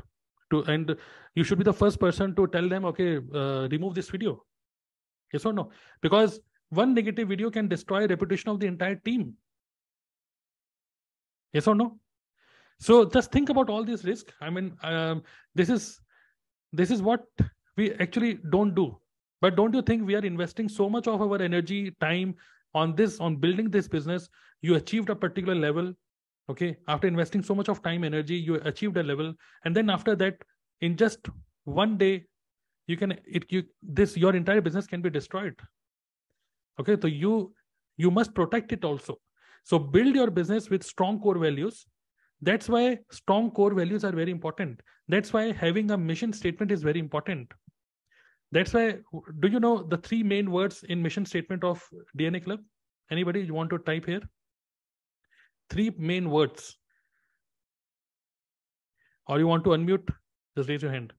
to 0.50 0.62
and 0.64 0.96
you 1.34 1.44
should 1.44 1.58
be 1.58 1.64
the 1.64 1.72
first 1.72 1.98
person 1.98 2.34
to 2.36 2.46
tell 2.48 2.68
them 2.68 2.84
okay 2.84 3.18
uh, 3.34 3.68
remove 3.70 3.94
this 3.94 4.10
video. 4.10 4.42
Yes 5.32 5.44
or 5.44 5.52
no? 5.52 5.70
Because 6.00 6.40
one 6.70 6.94
negative 6.94 7.28
video 7.28 7.50
can 7.50 7.68
destroy 7.68 8.06
reputation 8.06 8.50
of 8.50 8.60
the 8.60 8.66
entire 8.66 8.96
team. 8.96 9.34
Yes 11.52 11.66
or 11.66 11.74
no? 11.74 11.98
So 12.78 13.04
just 13.04 13.32
think 13.32 13.48
about 13.48 13.70
all 13.70 13.84
these 13.84 14.04
risks 14.04 14.34
i 14.42 14.50
mean 14.50 14.76
um, 14.82 15.22
this 15.54 15.70
is 15.70 15.98
this 16.72 16.90
is 16.90 17.00
what 17.00 17.24
we 17.76 17.92
actually 17.94 18.38
don't 18.50 18.74
do. 18.74 18.98
But 19.40 19.56
don't 19.56 19.74
you 19.74 19.82
think 19.82 20.06
we 20.06 20.14
are 20.14 20.24
investing 20.24 20.68
so 20.68 20.88
much 20.88 21.06
of 21.06 21.20
our 21.20 21.40
energy 21.40 21.94
time 22.00 22.34
on 22.74 22.94
this 22.94 23.20
on 23.20 23.36
building 23.36 23.70
this 23.70 23.88
business? 23.88 24.28
You 24.62 24.76
achieved 24.76 25.10
a 25.10 25.16
particular 25.16 25.54
level 25.54 25.92
okay 26.48 26.76
after 26.88 27.08
investing 27.08 27.42
so 27.42 27.54
much 27.54 27.68
of 27.68 27.82
time 27.82 28.04
energy 28.04 28.36
you 28.36 28.54
achieved 28.64 28.96
a 28.96 29.02
level 29.02 29.32
and 29.64 29.74
then 29.74 29.90
after 29.90 30.14
that 30.14 30.34
in 30.80 30.96
just 30.96 31.28
one 31.64 31.96
day 31.98 32.24
you 32.86 32.96
can 32.96 33.12
it 33.26 33.44
you 33.48 33.64
this 33.82 34.16
your 34.16 34.34
entire 34.36 34.60
business 34.60 34.86
can 34.86 35.02
be 35.02 35.10
destroyed. 35.10 35.54
Okay 36.80 36.96
so 37.00 37.08
you 37.08 37.52
you 37.96 38.10
must 38.10 38.34
protect 38.34 38.72
it 38.72 38.84
also. 38.84 39.18
So 39.64 39.78
build 39.78 40.14
your 40.14 40.30
business 40.30 40.70
with 40.70 40.84
strong 40.84 41.18
core 41.20 41.38
values. 41.38 41.86
That's 42.40 42.68
why 42.68 42.98
strong 43.10 43.50
core 43.50 43.74
values 43.74 44.04
are 44.04 44.12
very 44.12 44.30
important. 44.30 44.80
That's 45.08 45.32
why 45.32 45.52
having 45.52 45.90
a 45.90 45.98
mission 45.98 46.32
statement 46.32 46.70
is 46.70 46.82
very 46.82 47.00
important. 47.00 47.52
That's 48.52 48.72
why 48.72 48.98
do 49.40 49.48
you 49.48 49.58
know 49.58 49.82
the 49.82 49.96
three 49.96 50.22
main 50.22 50.50
words 50.50 50.84
in 50.84 51.02
mission 51.02 51.26
statement 51.26 51.64
of 51.64 51.82
dna 52.16 52.44
club? 52.44 52.60
Anybody 53.10 53.40
you 53.40 53.54
want 53.54 53.70
to 53.70 53.78
type 53.78 54.06
here 54.06 54.22
three 55.70 55.90
main 55.98 56.30
words. 56.30 56.76
Or 59.26 59.38
you 59.38 59.46
want 59.46 59.64
to 59.64 59.70
unmute? 59.70 60.08
Just 60.56 60.68
raise 60.68 60.82
your 60.82 60.92
hand. 60.92 61.12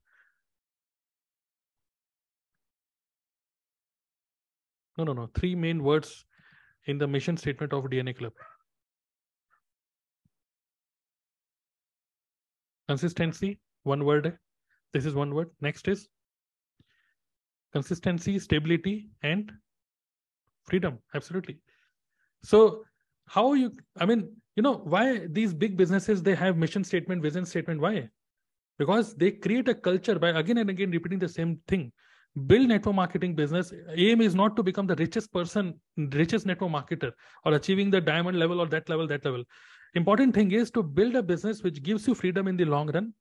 No, 4.97 5.03
no, 5.03 5.13
no. 5.13 5.29
Three 5.35 5.55
main 5.55 5.83
words 5.83 6.25
in 6.85 6.97
the 6.97 7.07
mission 7.07 7.37
statement 7.37 7.73
of 7.73 7.83
DNA 7.85 8.17
Club. 8.17 8.33
Consistency, 12.87 13.59
one 13.83 14.05
word. 14.05 14.37
This 14.93 15.05
is 15.05 15.13
one 15.13 15.35
word. 15.35 15.49
Next 15.61 15.87
is 15.87 16.07
consistency, 17.73 18.39
stability, 18.39 19.09
and 19.21 19.51
freedom. 20.63 20.97
Absolutely. 21.13 21.59
So 22.43 22.83
how 23.27 23.53
you, 23.53 23.75
I 23.97 24.05
mean, 24.05 24.29
you 24.55 24.63
know, 24.63 24.77
why 24.77 25.27
these 25.27 25.53
big 25.53 25.77
businesses, 25.77 26.23
they 26.23 26.35
have 26.35 26.57
mission 26.57 26.83
statement, 26.83 27.21
vision 27.21 27.45
statement. 27.45 27.79
Why? 27.79 28.09
Because 28.79 29.15
they 29.15 29.31
create 29.31 29.67
a 29.67 29.75
culture 29.75 30.17
by 30.19 30.29
again 30.29 30.57
and 30.57 30.69
again 30.69 30.91
repeating 30.91 31.19
the 31.19 31.29
same 31.29 31.59
thing 31.67 31.91
build 32.45 32.67
network 32.67 32.93
marketing 32.93 33.33
business 33.33 33.73
aim 33.95 34.21
is 34.21 34.35
not 34.35 34.55
to 34.55 34.61
become 34.61 34.85
the 34.85 34.95
richest 34.95 35.31
person 35.33 35.73
richest 36.13 36.45
network 36.45 36.69
marketer 36.69 37.11
or 37.45 37.53
achieving 37.53 37.89
the 37.89 37.99
diamond 37.99 38.37
level 38.37 38.61
or 38.61 38.67
that 38.67 38.87
level 38.89 39.07
that 39.07 39.25
level 39.25 39.43
important 39.95 40.35
thing 40.35 40.51
is 40.51 40.69
to 40.69 40.83
build 40.83 41.15
a 41.15 41.23
business 41.23 41.63
which 41.63 41.81
gives 41.81 42.07
you 42.07 42.13
freedom 42.13 42.47
in 42.47 42.55
the 42.55 42.65
long 42.65 42.91
run 42.91 43.11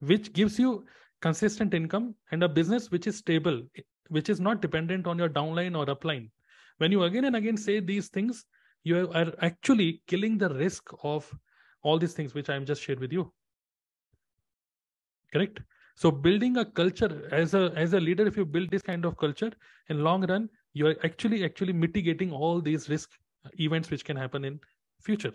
which 0.00 0.32
gives 0.32 0.58
you 0.58 0.84
consistent 1.20 1.74
income 1.74 2.14
and 2.30 2.44
a 2.44 2.48
business 2.48 2.90
which 2.90 3.08
is 3.08 3.16
stable 3.16 3.60
which 4.08 4.28
is 4.28 4.40
not 4.40 4.60
dependent 4.60 5.06
on 5.06 5.18
your 5.18 5.28
downline 5.28 5.76
or 5.76 5.86
upline 5.86 6.30
when 6.78 6.92
you 6.92 7.02
again 7.04 7.24
and 7.24 7.34
again 7.34 7.56
say 7.56 7.80
these 7.80 8.08
things 8.08 8.44
you 8.84 9.10
are 9.12 9.32
actually 9.40 10.02
killing 10.06 10.38
the 10.38 10.50
risk 10.54 10.90
of 11.02 11.32
all 11.82 11.98
these 11.98 12.14
things 12.14 12.34
which 12.34 12.50
i 12.50 12.54
am 12.54 12.66
just 12.66 12.82
shared 12.82 13.00
with 13.00 13.12
you 13.12 13.32
correct 15.32 15.60
so 15.96 16.10
building 16.10 16.56
a 16.56 16.64
culture 16.64 17.28
as 17.32 17.54
a 17.54 17.72
as 17.76 17.92
a 17.92 18.00
leader, 18.00 18.26
if 18.26 18.36
you 18.36 18.44
build 18.44 18.70
this 18.70 18.82
kind 18.82 19.04
of 19.04 19.16
culture 19.16 19.52
in 19.88 20.02
long 20.02 20.26
run, 20.26 20.50
you 20.72 20.88
are 20.88 20.96
actually 21.04 21.44
actually 21.44 21.72
mitigating 21.72 22.32
all 22.32 22.60
these 22.60 22.88
risk 22.88 23.10
uh, 23.46 23.50
events 23.60 23.90
which 23.92 24.04
can 24.04 24.16
happen 24.16 24.44
in 24.44 24.60
future. 25.00 25.34